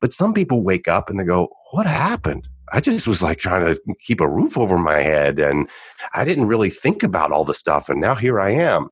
But 0.00 0.14
some 0.14 0.32
people 0.32 0.62
wake 0.62 0.88
up 0.88 1.10
and 1.10 1.20
they 1.20 1.24
go, 1.24 1.50
what 1.72 1.84
happened? 1.84 2.48
I 2.72 2.80
just 2.80 3.06
was 3.06 3.22
like 3.22 3.36
trying 3.36 3.66
to 3.66 3.78
keep 4.00 4.22
a 4.22 4.26
roof 4.26 4.56
over 4.56 4.78
my 4.78 5.00
head 5.00 5.38
and 5.38 5.68
I 6.14 6.24
didn't 6.24 6.46
really 6.46 6.70
think 6.70 7.02
about 7.02 7.32
all 7.32 7.44
the 7.44 7.52
stuff. 7.52 7.90
And 7.90 8.00
now 8.00 8.14
here 8.14 8.40
I 8.40 8.52
am. 8.52 8.88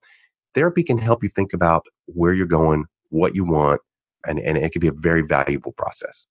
Therapy 0.54 0.82
can 0.82 0.98
help 0.98 1.22
you 1.22 1.30
think 1.30 1.54
about 1.54 1.86
where 2.04 2.34
you're 2.34 2.44
going, 2.44 2.84
what 3.08 3.34
you 3.34 3.44
want, 3.44 3.80
and, 4.26 4.38
and 4.38 4.58
it 4.58 4.72
can 4.72 4.80
be 4.80 4.88
a 4.88 4.92
very 4.92 5.22
valuable 5.22 5.72
process. 5.72 6.26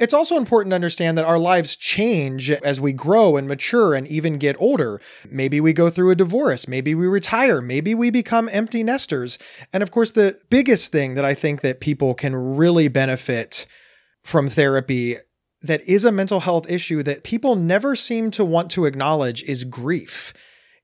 It's 0.00 0.14
also 0.14 0.36
important 0.36 0.70
to 0.70 0.76
understand 0.76 1.18
that 1.18 1.26
our 1.26 1.38
lives 1.38 1.76
change 1.76 2.50
as 2.50 2.80
we 2.80 2.94
grow 2.94 3.36
and 3.36 3.46
mature 3.46 3.94
and 3.94 4.08
even 4.08 4.38
get 4.38 4.56
older. 4.58 4.98
Maybe 5.28 5.60
we 5.60 5.74
go 5.74 5.90
through 5.90 6.10
a 6.10 6.14
divorce, 6.14 6.66
maybe 6.66 6.94
we 6.94 7.06
retire, 7.06 7.60
maybe 7.60 7.94
we 7.94 8.10
become 8.10 8.48
empty 8.50 8.82
nesters. 8.82 9.38
And 9.74 9.82
of 9.82 9.90
course, 9.90 10.12
the 10.12 10.40
biggest 10.48 10.90
thing 10.90 11.14
that 11.14 11.24
I 11.26 11.34
think 11.34 11.60
that 11.60 11.80
people 11.80 12.14
can 12.14 12.34
really 12.34 12.88
benefit 12.88 13.66
from 14.24 14.48
therapy 14.48 15.18
that 15.62 15.82
is 15.82 16.06
a 16.06 16.12
mental 16.12 16.40
health 16.40 16.70
issue 16.70 17.02
that 17.02 17.22
people 17.22 17.54
never 17.54 17.94
seem 17.94 18.30
to 18.30 18.44
want 18.44 18.70
to 18.70 18.86
acknowledge 18.86 19.42
is 19.42 19.64
grief. 19.64 20.32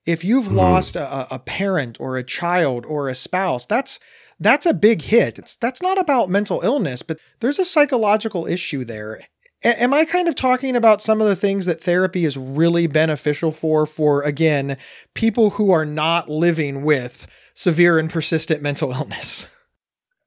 If 0.05 0.23
you've 0.23 0.45
mm. 0.45 0.55
lost 0.55 0.95
a, 0.95 1.33
a, 1.33 1.39
parent 1.39 1.97
or 1.99 2.17
a 2.17 2.23
child 2.23 2.85
or 2.85 3.09
a 3.09 3.15
spouse, 3.15 3.65
that's 3.65 3.99
that's 4.39 4.65
a 4.65 4.73
big 4.73 5.01
hit. 5.01 5.39
It's 5.39 5.55
that's 5.55 5.81
not 5.81 5.99
about 5.99 6.29
mental 6.29 6.61
illness, 6.61 7.01
but 7.01 7.19
there's 7.39 7.59
a 7.59 7.65
psychological 7.65 8.45
issue 8.45 8.83
there. 8.85 9.21
A- 9.63 9.81
am 9.81 9.93
I 9.93 10.05
kind 10.05 10.27
of 10.27 10.35
talking 10.35 10.75
about 10.75 11.01
some 11.01 11.21
of 11.21 11.27
the 11.27 11.35
things 11.35 11.65
that 11.65 11.83
therapy 11.83 12.25
is 12.25 12.37
really 12.37 12.87
beneficial 12.87 13.51
for 13.51 13.85
for 13.85 14.21
again, 14.23 14.77
people 15.13 15.51
who 15.51 15.71
are 15.71 15.85
not 15.85 16.29
living 16.29 16.83
with 16.83 17.27
severe 17.53 17.97
and 17.97 18.09
persistent 18.09 18.61
mental 18.61 18.91
illness? 18.91 19.47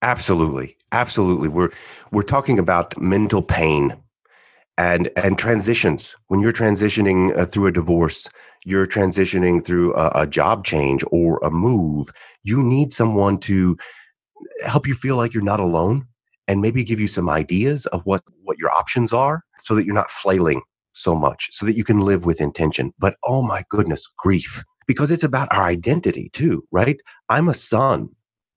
Absolutely. 0.02 0.76
Absolutely. 0.92 1.48
We're 1.48 1.70
we're 2.10 2.22
talking 2.22 2.58
about 2.58 2.98
mental 3.00 3.42
pain 3.42 3.96
and 4.78 5.10
and 5.16 5.38
transitions 5.38 6.16
when 6.28 6.40
you're 6.40 6.52
transitioning 6.52 7.36
uh, 7.36 7.44
through 7.44 7.66
a 7.66 7.72
divorce 7.72 8.28
you're 8.64 8.86
transitioning 8.86 9.64
through 9.64 9.94
a, 9.94 10.10
a, 10.14 10.26
job 10.26 10.64
change 10.64 11.04
or 11.10 11.38
a 11.42 11.50
move 11.50 12.10
you 12.44 12.62
need 12.62 12.92
someone 12.92 13.38
to 13.38 13.76
help 14.64 14.86
you 14.86 14.94
feel 14.94 15.16
like 15.16 15.34
you're 15.34 15.42
not 15.42 15.60
alone 15.60 16.06
and 16.48 16.60
maybe 16.60 16.84
give 16.84 17.00
you 17.00 17.06
some 17.06 17.28
ideas 17.28 17.86
of 17.86 18.02
what 18.04 18.22
what 18.42 18.58
your 18.58 18.70
options 18.70 19.12
are 19.12 19.42
so 19.58 19.74
that 19.74 19.84
you're 19.84 19.94
not 19.94 20.10
flailing 20.10 20.62
so 20.92 21.14
much 21.14 21.48
so 21.52 21.64
that 21.64 21.76
you 21.76 21.84
can 21.84 22.00
live 22.00 22.24
with 22.24 22.40
intention 22.40 22.92
but 22.98 23.16
oh 23.24 23.42
my 23.42 23.62
goodness 23.70 24.08
grief 24.16 24.64
because 24.86 25.10
it's 25.10 25.24
about 25.24 25.52
our 25.52 25.62
identity 25.62 26.28
too 26.32 26.64
right 26.72 27.00
i'm 27.28 27.48
a 27.48 27.54
son 27.54 28.08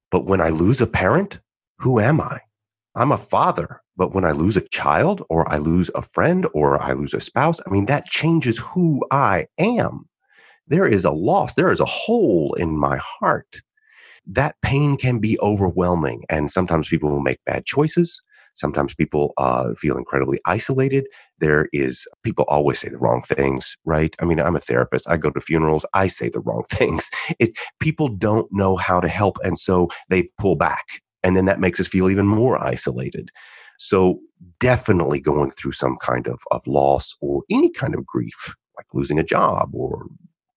but 0.09 0.25
when 0.25 0.41
i 0.41 0.49
lose 0.49 0.81
a 0.81 0.87
parent 0.87 1.39
who 1.77 1.99
am 1.99 2.19
i 2.19 2.39
i'm 2.95 3.11
a 3.11 3.17
father 3.17 3.83
but 3.95 4.13
when 4.13 4.25
I 4.25 4.31
lose 4.31 4.57
a 4.57 4.67
child 4.69 5.23
or 5.29 5.49
I 5.51 5.57
lose 5.57 5.91
a 5.93 6.01
friend 6.01 6.47
or 6.53 6.81
I 6.81 6.93
lose 6.93 7.13
a 7.13 7.19
spouse, 7.19 7.59
I 7.65 7.69
mean, 7.69 7.85
that 7.85 8.05
changes 8.07 8.57
who 8.57 9.05
I 9.11 9.47
am. 9.59 10.05
There 10.67 10.87
is 10.87 11.05
a 11.05 11.11
loss, 11.11 11.53
there 11.53 11.71
is 11.71 11.79
a 11.79 11.85
hole 11.85 12.55
in 12.55 12.77
my 12.77 12.97
heart. 12.97 13.61
That 14.25 14.55
pain 14.61 14.95
can 14.97 15.19
be 15.19 15.39
overwhelming. 15.41 16.23
And 16.29 16.51
sometimes 16.51 16.87
people 16.87 17.09
will 17.09 17.21
make 17.21 17.43
bad 17.45 17.65
choices. 17.65 18.21
Sometimes 18.55 18.93
people 18.93 19.33
uh, 19.37 19.73
feel 19.73 19.97
incredibly 19.97 20.39
isolated. 20.45 21.07
There 21.39 21.67
is, 21.73 22.07
people 22.23 22.45
always 22.47 22.79
say 22.79 22.89
the 22.89 22.99
wrong 22.99 23.23
things, 23.23 23.75
right? 23.83 24.15
I 24.19 24.25
mean, 24.25 24.39
I'm 24.39 24.55
a 24.55 24.59
therapist. 24.59 25.09
I 25.09 25.17
go 25.17 25.31
to 25.31 25.41
funerals. 25.41 25.85
I 25.93 26.07
say 26.07 26.29
the 26.29 26.39
wrong 26.39 26.63
things. 26.69 27.09
It, 27.39 27.57
people 27.79 28.07
don't 28.07 28.47
know 28.51 28.75
how 28.77 28.99
to 28.99 29.07
help. 29.07 29.37
And 29.43 29.57
so 29.57 29.89
they 30.09 30.29
pull 30.37 30.55
back. 30.55 30.85
And 31.23 31.35
then 31.35 31.45
that 31.45 31.59
makes 31.59 31.79
us 31.79 31.87
feel 31.87 32.09
even 32.09 32.27
more 32.27 32.61
isolated. 32.63 33.29
So 33.79 34.19
definitely 34.59 35.19
going 35.19 35.51
through 35.51 35.71
some 35.71 35.95
kind 35.97 36.27
of, 36.27 36.39
of 36.51 36.65
loss 36.67 37.15
or 37.21 37.43
any 37.49 37.71
kind 37.71 37.95
of 37.95 38.05
grief, 38.05 38.55
like 38.77 38.85
losing 38.93 39.17
a 39.17 39.23
job 39.23 39.71
or 39.73 40.05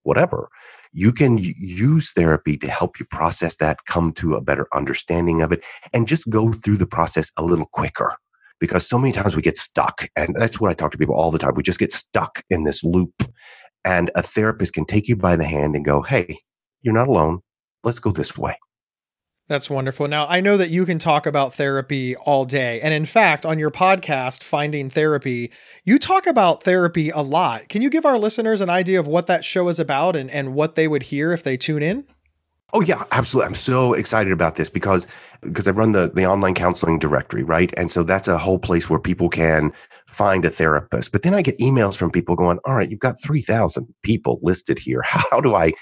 whatever, 0.06 0.48
you 0.92 1.12
can 1.12 1.38
use 1.38 2.12
therapy 2.12 2.56
to 2.56 2.68
help 2.68 2.98
you 2.98 3.06
process 3.06 3.56
that, 3.56 3.84
come 3.86 4.12
to 4.12 4.34
a 4.34 4.40
better 4.40 4.66
understanding 4.74 5.42
of 5.42 5.52
it, 5.52 5.64
and 5.92 6.08
just 6.08 6.28
go 6.30 6.52
through 6.52 6.76
the 6.76 6.86
process 6.86 7.30
a 7.36 7.44
little 7.44 7.66
quicker. 7.66 8.14
Because 8.58 8.88
so 8.88 8.98
many 8.98 9.12
times 9.12 9.36
we 9.36 9.42
get 9.42 9.58
stuck. 9.58 10.08
And 10.16 10.34
that's 10.38 10.58
what 10.58 10.70
I 10.70 10.74
talk 10.74 10.92
to 10.92 10.98
people 10.98 11.14
all 11.14 11.30
the 11.30 11.38
time. 11.38 11.52
We 11.54 11.62
just 11.62 11.78
get 11.78 11.92
stuck 11.92 12.42
in 12.48 12.64
this 12.64 12.82
loop. 12.82 13.22
And 13.84 14.10
a 14.14 14.22
therapist 14.22 14.72
can 14.72 14.86
take 14.86 15.08
you 15.08 15.16
by 15.16 15.36
the 15.36 15.44
hand 15.44 15.76
and 15.76 15.84
go, 15.84 16.00
Hey, 16.00 16.38
you're 16.80 16.94
not 16.94 17.08
alone. 17.08 17.40
Let's 17.84 17.98
go 17.98 18.10
this 18.10 18.38
way. 18.38 18.56
That's 19.48 19.70
wonderful. 19.70 20.08
Now, 20.08 20.26
I 20.26 20.40
know 20.40 20.56
that 20.56 20.70
you 20.70 20.84
can 20.84 20.98
talk 20.98 21.24
about 21.24 21.54
therapy 21.54 22.16
all 22.16 22.44
day. 22.44 22.80
And 22.80 22.92
in 22.92 23.04
fact, 23.04 23.46
on 23.46 23.60
your 23.60 23.70
podcast, 23.70 24.42
Finding 24.42 24.90
Therapy, 24.90 25.52
you 25.84 26.00
talk 26.00 26.26
about 26.26 26.64
therapy 26.64 27.10
a 27.10 27.20
lot. 27.20 27.68
Can 27.68 27.80
you 27.80 27.88
give 27.88 28.04
our 28.04 28.18
listeners 28.18 28.60
an 28.60 28.70
idea 28.70 28.98
of 28.98 29.06
what 29.06 29.28
that 29.28 29.44
show 29.44 29.68
is 29.68 29.78
about 29.78 30.16
and, 30.16 30.28
and 30.32 30.54
what 30.54 30.74
they 30.74 30.88
would 30.88 31.04
hear 31.04 31.32
if 31.32 31.44
they 31.44 31.56
tune 31.56 31.82
in? 31.82 32.04
Oh 32.72 32.80
yeah, 32.80 33.04
absolutely. 33.12 33.46
I'm 33.46 33.54
so 33.54 33.94
excited 33.94 34.32
about 34.32 34.56
this 34.56 34.68
because 34.68 35.06
because 35.40 35.68
I 35.68 35.70
run 35.70 35.92
the 35.92 36.10
the 36.12 36.26
online 36.26 36.54
counseling 36.54 36.98
directory, 36.98 37.44
right? 37.44 37.72
And 37.76 37.92
so 37.92 38.02
that's 38.02 38.26
a 38.26 38.36
whole 38.38 38.58
place 38.58 38.90
where 38.90 38.98
people 38.98 39.28
can 39.28 39.72
find 40.08 40.44
a 40.44 40.50
therapist. 40.50 41.12
But 41.12 41.22
then 41.22 41.32
I 41.32 41.42
get 41.42 41.58
emails 41.58 41.96
from 41.96 42.10
people 42.10 42.34
going, 42.34 42.58
"All 42.64 42.74
right, 42.74 42.90
you've 42.90 42.98
got 42.98 43.22
3,000 43.22 43.86
people 44.02 44.40
listed 44.42 44.80
here. 44.80 45.02
How 45.04 45.40
do 45.40 45.54
I 45.54 45.72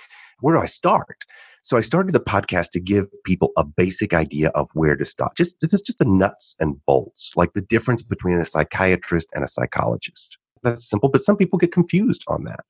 where 0.41 0.55
do 0.55 0.61
I 0.61 0.67
start?" 0.67 1.25
So 1.65 1.79
I 1.79 1.81
started 1.81 2.13
the 2.13 2.21
podcast 2.21 2.73
to 2.73 2.81
give 2.81 3.07
people 3.25 3.51
a 3.57 3.65
basic 3.65 4.13
idea 4.13 4.49
of 4.51 4.69
where 4.75 4.97
to 4.97 5.05
start. 5.07 5.35
Just 5.35 5.57
it's 5.63 5.81
just 5.81 5.99
the 5.99 6.05
nuts 6.05 6.55
and 6.61 6.77
bolts, 6.85 7.33
like 7.37 7.55
the 7.55 7.63
difference 7.63 8.03
between 8.03 8.37
a 8.37 8.45
psychiatrist 8.45 9.31
and 9.35 9.43
a 9.43 9.49
psychologist. 9.49 10.37
That's 10.63 10.87
simple, 10.87 11.09
but 11.09 11.23
some 11.23 11.39
people 11.39 11.59
get 11.59 11.73
confused 11.73 12.23
on 12.29 12.45
that. 12.45 12.67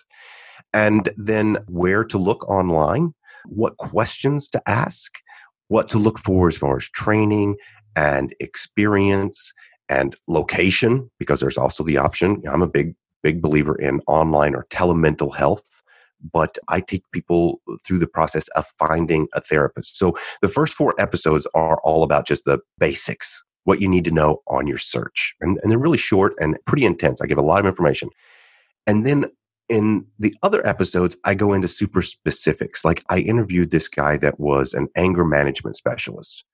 And 0.73 1.13
then 1.17 1.59
where 1.67 2.05
to 2.05 2.19
look 2.19 2.49
online, 2.49 3.15
what 3.47 3.77
questions 3.79 4.49
to 4.51 4.63
ask, 4.69 5.13
what 5.67 5.89
to 5.89 5.99
look 5.99 6.21
for 6.21 6.47
as 6.47 6.57
far 6.57 6.77
as 6.77 6.89
training 6.91 7.57
and 7.97 8.33
experience 8.39 9.53
and 9.89 10.15
location, 10.29 11.11
because 11.19 11.41
there's 11.41 11.59
also 11.59 11.83
the 11.83 11.97
option. 11.97 12.41
I'm 12.49 12.63
a 12.63 12.71
big, 12.71 12.95
big 13.25 13.43
believer 13.43 13.75
in 13.75 14.01
online 14.07 14.55
or 14.55 14.67
telemental 14.71 15.35
health 15.35 15.83
but 16.33 16.59
I 16.69 16.81
take 16.81 17.05
people 17.13 17.61
through 17.85 17.99
the 17.99 18.07
process 18.07 18.49
of 18.49 18.67
finding 18.79 19.29
a 19.35 19.41
therapist. 19.41 19.99
So 19.99 20.17
the 20.43 20.49
first 20.49 20.73
four 20.73 20.95
episodes 20.99 21.47
are 21.55 21.79
all 21.85 22.03
about 22.03 22.27
just 22.27 22.45
the 22.45 22.59
basics, 22.79 23.43
what 23.65 23.81
you 23.81 23.89
need 23.89 24.05
to 24.05 24.11
know 24.11 24.43
on 24.49 24.67
your 24.67 24.79
search. 24.79 25.35
And, 25.41 25.59
and 25.63 25.71
they're 25.71 25.79
really 25.79 25.99
short 25.99 26.35
and 26.39 26.57
pretty 26.67 26.85
intense. 26.85 27.21
I 27.21 27.27
give 27.27 27.39
a 27.39 27.43
lot 27.43 27.61
of 27.61 27.67
information. 27.67 28.11
And 28.87 29.07
then 29.07 29.27
in 29.69 30.07
the 30.19 30.35
other 30.43 30.67
episodes, 30.67 31.17
I 31.25 31.35
go 31.35 31.53
into 31.53 31.69
super 31.69 32.03
specifics. 32.03 32.85
Like 32.85 33.03
I 33.09 33.19
interviewed 33.21 33.71
this 33.71 33.89
guy 33.89 34.17
that 34.19 34.39
was 34.39 34.75
an 34.75 34.89
anger 34.95 35.25
management 35.25 35.77
specialist. 35.77 36.45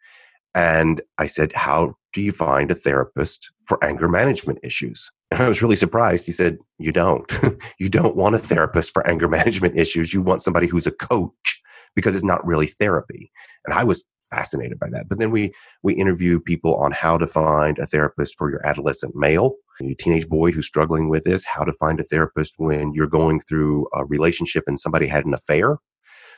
And 0.54 1.00
I 1.18 1.26
said, 1.26 1.52
How 1.52 1.96
do 2.12 2.20
you 2.20 2.32
find 2.32 2.70
a 2.70 2.74
therapist 2.74 3.50
for 3.66 3.82
anger 3.84 4.08
management 4.08 4.58
issues? 4.62 5.10
And 5.30 5.40
I 5.40 5.48
was 5.48 5.62
really 5.62 5.76
surprised. 5.76 6.26
He 6.26 6.32
said, 6.32 6.58
You 6.78 6.92
don't. 6.92 7.30
you 7.78 7.88
don't 7.88 8.16
want 8.16 8.34
a 8.34 8.38
therapist 8.38 8.92
for 8.92 9.06
anger 9.06 9.28
management 9.38 9.78
issues. 9.78 10.12
You 10.12 10.22
want 10.22 10.42
somebody 10.42 10.66
who's 10.66 10.86
a 10.86 10.92
coach 10.92 11.62
because 11.94 12.14
it's 12.14 12.24
not 12.24 12.44
really 12.46 12.66
therapy. 12.66 13.30
And 13.64 13.74
I 13.74 13.84
was 13.84 14.04
fascinated 14.30 14.78
by 14.78 14.88
that. 14.90 15.08
But 15.08 15.18
then 15.18 15.30
we 15.30 15.52
we 15.82 15.94
interview 15.94 16.40
people 16.40 16.76
on 16.76 16.92
how 16.92 17.18
to 17.18 17.26
find 17.26 17.78
a 17.78 17.86
therapist 17.86 18.36
for 18.38 18.50
your 18.50 18.64
adolescent 18.66 19.14
male, 19.14 19.54
your 19.80 19.94
teenage 19.96 20.28
boy 20.28 20.52
who's 20.52 20.66
struggling 20.66 21.08
with 21.08 21.24
this, 21.24 21.44
how 21.44 21.64
to 21.64 21.72
find 21.74 22.00
a 22.00 22.04
therapist 22.04 22.54
when 22.56 22.92
you're 22.94 23.06
going 23.06 23.40
through 23.40 23.88
a 23.94 24.04
relationship 24.04 24.64
and 24.66 24.78
somebody 24.78 25.06
had 25.06 25.26
an 25.26 25.34
affair. 25.34 25.78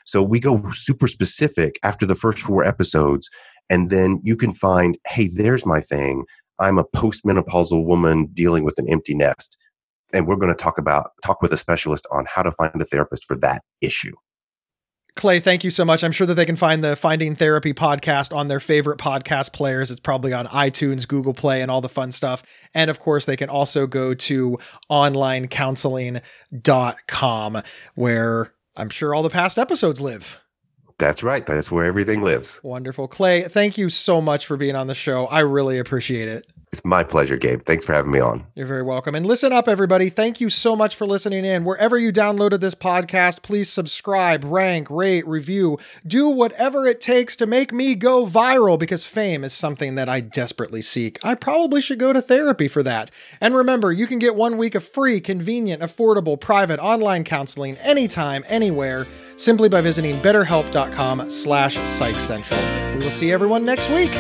So 0.05 0.23
we 0.23 0.41
go 0.41 0.71
super 0.73 1.07
specific 1.07 1.79
after 1.83 2.07
the 2.07 2.17
first 2.17 2.41
four 2.41 2.65
episodes 2.65 3.31
and 3.73 3.89
then 3.89 4.21
you 4.23 4.37
can 4.37 4.53
find, 4.53 4.99
hey, 5.07 5.29
there's 5.29 5.65
my 5.65 5.81
thing. 5.81 6.27
I'm 6.59 6.77
a 6.77 6.85
postmenopausal 6.85 7.87
woman 7.87 8.27
dealing 8.35 8.65
with 8.65 8.79
an 8.79 8.87
empty 8.87 9.15
nest. 9.15 9.57
And 10.13 10.27
we're 10.27 10.37
going 10.37 10.55
to 10.55 10.63
talk 10.63 10.77
about, 10.77 11.13
talk 11.25 11.41
with 11.41 11.55
a 11.55 11.57
specialist 11.57 12.07
on 12.13 12.27
how 12.27 12.43
to 12.43 12.51
find 12.51 12.83
a 12.83 12.85
therapist 12.85 13.25
for 13.25 13.35
that 13.37 13.63
issue. 13.81 14.13
Clay, 15.17 15.41
thank 15.41 15.65
you 15.65 15.71
so 15.71 15.87
much. 15.87 16.05
I'm 16.05 16.13
sure 16.13 16.27
that 16.27 16.35
they 16.35 16.45
can 16.45 16.57
find 16.57 16.85
the 16.85 16.97
Finding 16.97 17.35
Therapy 17.35 17.73
podcast 17.73 18.37
on 18.37 18.49
their 18.49 18.61
favorite 18.61 18.99
podcast 18.99 19.55
players. 19.55 19.91
It's 19.91 20.01
probably 20.01 20.35
on 20.35 20.47
iTunes, 20.49 21.09
Google 21.09 21.33
Play, 21.33 21.63
and 21.63 21.71
all 21.71 21.81
the 21.81 21.89
fun 21.89 22.13
stuff. 22.13 22.43
And 22.75 22.91
of 22.91 23.01
course, 23.01 23.25
they 23.25 23.39
can 23.39 23.49
also 23.49 23.87
go 23.87 24.13
to 24.13 24.59
onlinecounseling.com 24.91 27.63
where 27.95 28.55
I'm 28.77 28.91
sure 28.91 29.15
all 29.15 29.23
the 29.23 29.31
past 29.31 29.59
episodes 29.59 29.99
live. 29.99 30.43
That's 30.99 31.23
right. 31.23 31.45
That's 31.45 31.71
where 31.71 31.85
everything 31.85 32.23
lives. 32.23 32.61
Wonderful. 32.63 33.09
Clay, 33.09 33.43
thank 33.43 33.79
you 33.79 33.89
so 33.89 34.21
much 34.21 34.47
for 34.47 34.57
being 34.57 34.77
on 34.77 34.87
the 34.87 34.95
show. 34.95 35.27
I 35.27 35.41
really 35.41 35.79
appreciate 35.79 36.29
it. 36.29 36.47
It's 36.73 36.87
my 36.87 37.05
pleasure, 37.05 37.37
Gabe. 37.37 37.67
Thanks 37.67 37.85
for 37.85 37.93
having 37.93 38.13
me 38.13 38.19
on. 38.19 38.47
You're 38.55 38.67
very 38.67 38.83
welcome. 38.83 39.15
And 39.15 39.27
listen 39.27 39.53
up, 39.53 39.69
everybody. 39.69 40.09
Thank 40.09 40.41
you 40.41 40.49
so 40.49 40.75
much 40.75 40.97
for 40.97 41.07
listening 41.07 41.45
in. 41.45 41.65
Wherever 41.65 41.99
you 41.99 42.11
downloaded 42.11 42.61
this 42.61 42.75
podcast, 42.75 43.43
please 43.43 43.69
subscribe, 43.69 44.43
rank, 44.43 44.89
rate, 44.89 45.27
review. 45.29 45.79
Do 46.07 46.31
whatever 46.31 46.87
it 46.87 47.03
takes 47.03 47.37
to 47.37 47.47
make 47.47 47.75
me 47.75 47.95
go 47.95 48.27
viral 48.27 48.79
because 48.79 49.05
fame 49.05 49.45
is 49.45 49.53
something 49.53 49.97
that 49.97 50.09
I 50.09 50.21
desperately 50.21 50.81
seek. 50.81 51.19
I 51.23 51.35
probably 51.35 51.83
should 51.83 51.99
go 51.99 52.15
to 52.15 52.23
therapy 52.23 52.69
for 52.69 52.83
that. 52.85 53.11
And 53.39 53.55
remember, 53.55 53.93
you 53.93 54.07
can 54.07 54.19
get 54.19 54.35
one 54.35 54.57
week 54.57 54.75
of 54.75 54.83
free, 54.83 55.21
convenient, 55.21 55.83
affordable, 55.83 56.41
private 56.41 56.81
online 56.81 57.25
counseling 57.25 57.77
anytime, 57.79 58.45
anywhere, 58.49 59.07
simply 59.37 59.69
by 59.69 59.83
visiting 59.83 60.23
betterhelp.com 60.23 61.29
slash 61.29 61.77
psychcentral. 61.77 62.95
We 62.97 63.05
will 63.05 63.11
see 63.11 63.31
everyone 63.31 63.67
next 63.67 63.91
week. 63.91 64.13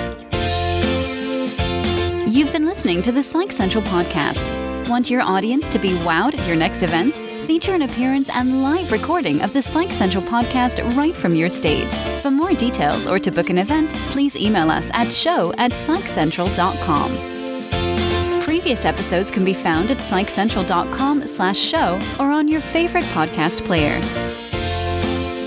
You've 2.33 2.51
been 2.51 2.65
listening 2.65 3.03
to 3.03 3.13
the 3.13 3.23
Psych 3.23 3.53
Central 3.53 3.85
podcast. 3.85 4.89
Want 4.89 5.11
your 5.11 5.21
audience 5.21 5.69
to 5.69 5.79
be 5.79 5.91
wowed 5.91 6.33
at 6.33 6.47
your 6.47 6.57
next 6.57 6.83
event? 6.83 7.19
Feature 7.43 7.75
an 7.75 7.83
appearance 7.83 8.35
and 8.35 8.63
live 8.63 8.91
recording 8.91 9.43
of 9.43 9.53
the 9.53 9.61
Psych 9.61 9.93
Central 9.93 10.25
podcast 10.25 10.97
right 10.97 11.15
from 11.15 11.35
your 11.35 11.51
stage. 11.51 11.95
For 12.23 12.31
more 12.31 12.55
details 12.55 13.07
or 13.07 13.19
to 13.19 13.31
book 13.31 13.51
an 13.51 13.59
event, 13.59 13.93
please 14.13 14.35
email 14.35 14.71
us 14.71 14.91
at 14.95 15.13
show 15.13 15.53
at 15.59 15.73
psychcentral.com. 15.73 18.41
Previous 18.41 18.87
episodes 18.87 19.31
can 19.31 19.45
be 19.45 19.53
found 19.53 19.91
at 19.91 19.99
psychcentral.com 19.99 21.27
slash 21.27 21.59
show 21.59 21.99
or 22.19 22.31
on 22.31 22.49
your 22.49 22.63
favorite 22.63 23.05
podcast 23.13 23.63
player. 23.67 24.01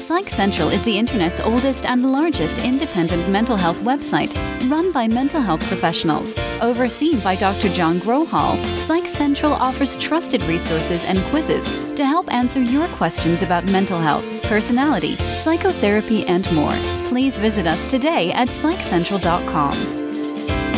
Psych 0.05 0.29
Central 0.29 0.69
is 0.69 0.83
the 0.83 0.95
internet's 0.95 1.39
oldest 1.39 1.87
and 1.87 2.11
largest 2.11 2.59
independent 2.59 3.27
mental 3.27 3.55
health 3.55 3.77
website, 3.77 4.37
run 4.69 4.91
by 4.91 5.07
mental 5.07 5.41
health 5.41 5.67
professionals. 5.67 6.35
Overseen 6.61 7.19
by 7.21 7.35
Dr. 7.35 7.69
John 7.69 7.99
Grohol, 7.99 8.63
Psych 8.79 9.07
Central 9.07 9.53
offers 9.53 9.97
trusted 9.97 10.43
resources 10.43 11.09
and 11.09 11.17
quizzes 11.31 11.65
to 11.95 12.05
help 12.05 12.31
answer 12.31 12.61
your 12.61 12.87
questions 12.89 13.41
about 13.41 13.65
mental 13.71 13.99
health, 13.99 14.43
personality, 14.43 15.15
psychotherapy, 15.15 16.23
and 16.27 16.51
more. 16.51 16.77
Please 17.07 17.39
visit 17.39 17.65
us 17.65 17.87
today 17.87 18.31
at 18.33 18.49
psychcentral.com. 18.49 19.73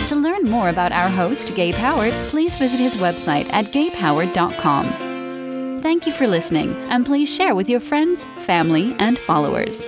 To 0.08 0.16
learn 0.16 0.44
more 0.44 0.70
about 0.70 0.94
our 0.94 1.10
host, 1.10 1.54
Gabe 1.54 1.76
Howard, 1.76 2.13
please 2.28 2.56
visit 2.56 2.80
his 2.80 2.96
website 2.96 3.52
at 3.52 3.66
gabehoward.com. 3.74 5.07
Thank 5.88 6.06
you 6.06 6.12
for 6.12 6.28
listening, 6.28 6.76
and 6.89 7.06
please 7.06 7.34
share 7.34 7.56
with 7.56 7.69
your 7.69 7.80
friends, 7.80 8.26
family, 8.39 8.93
and 9.00 9.17
followers. 9.17 9.88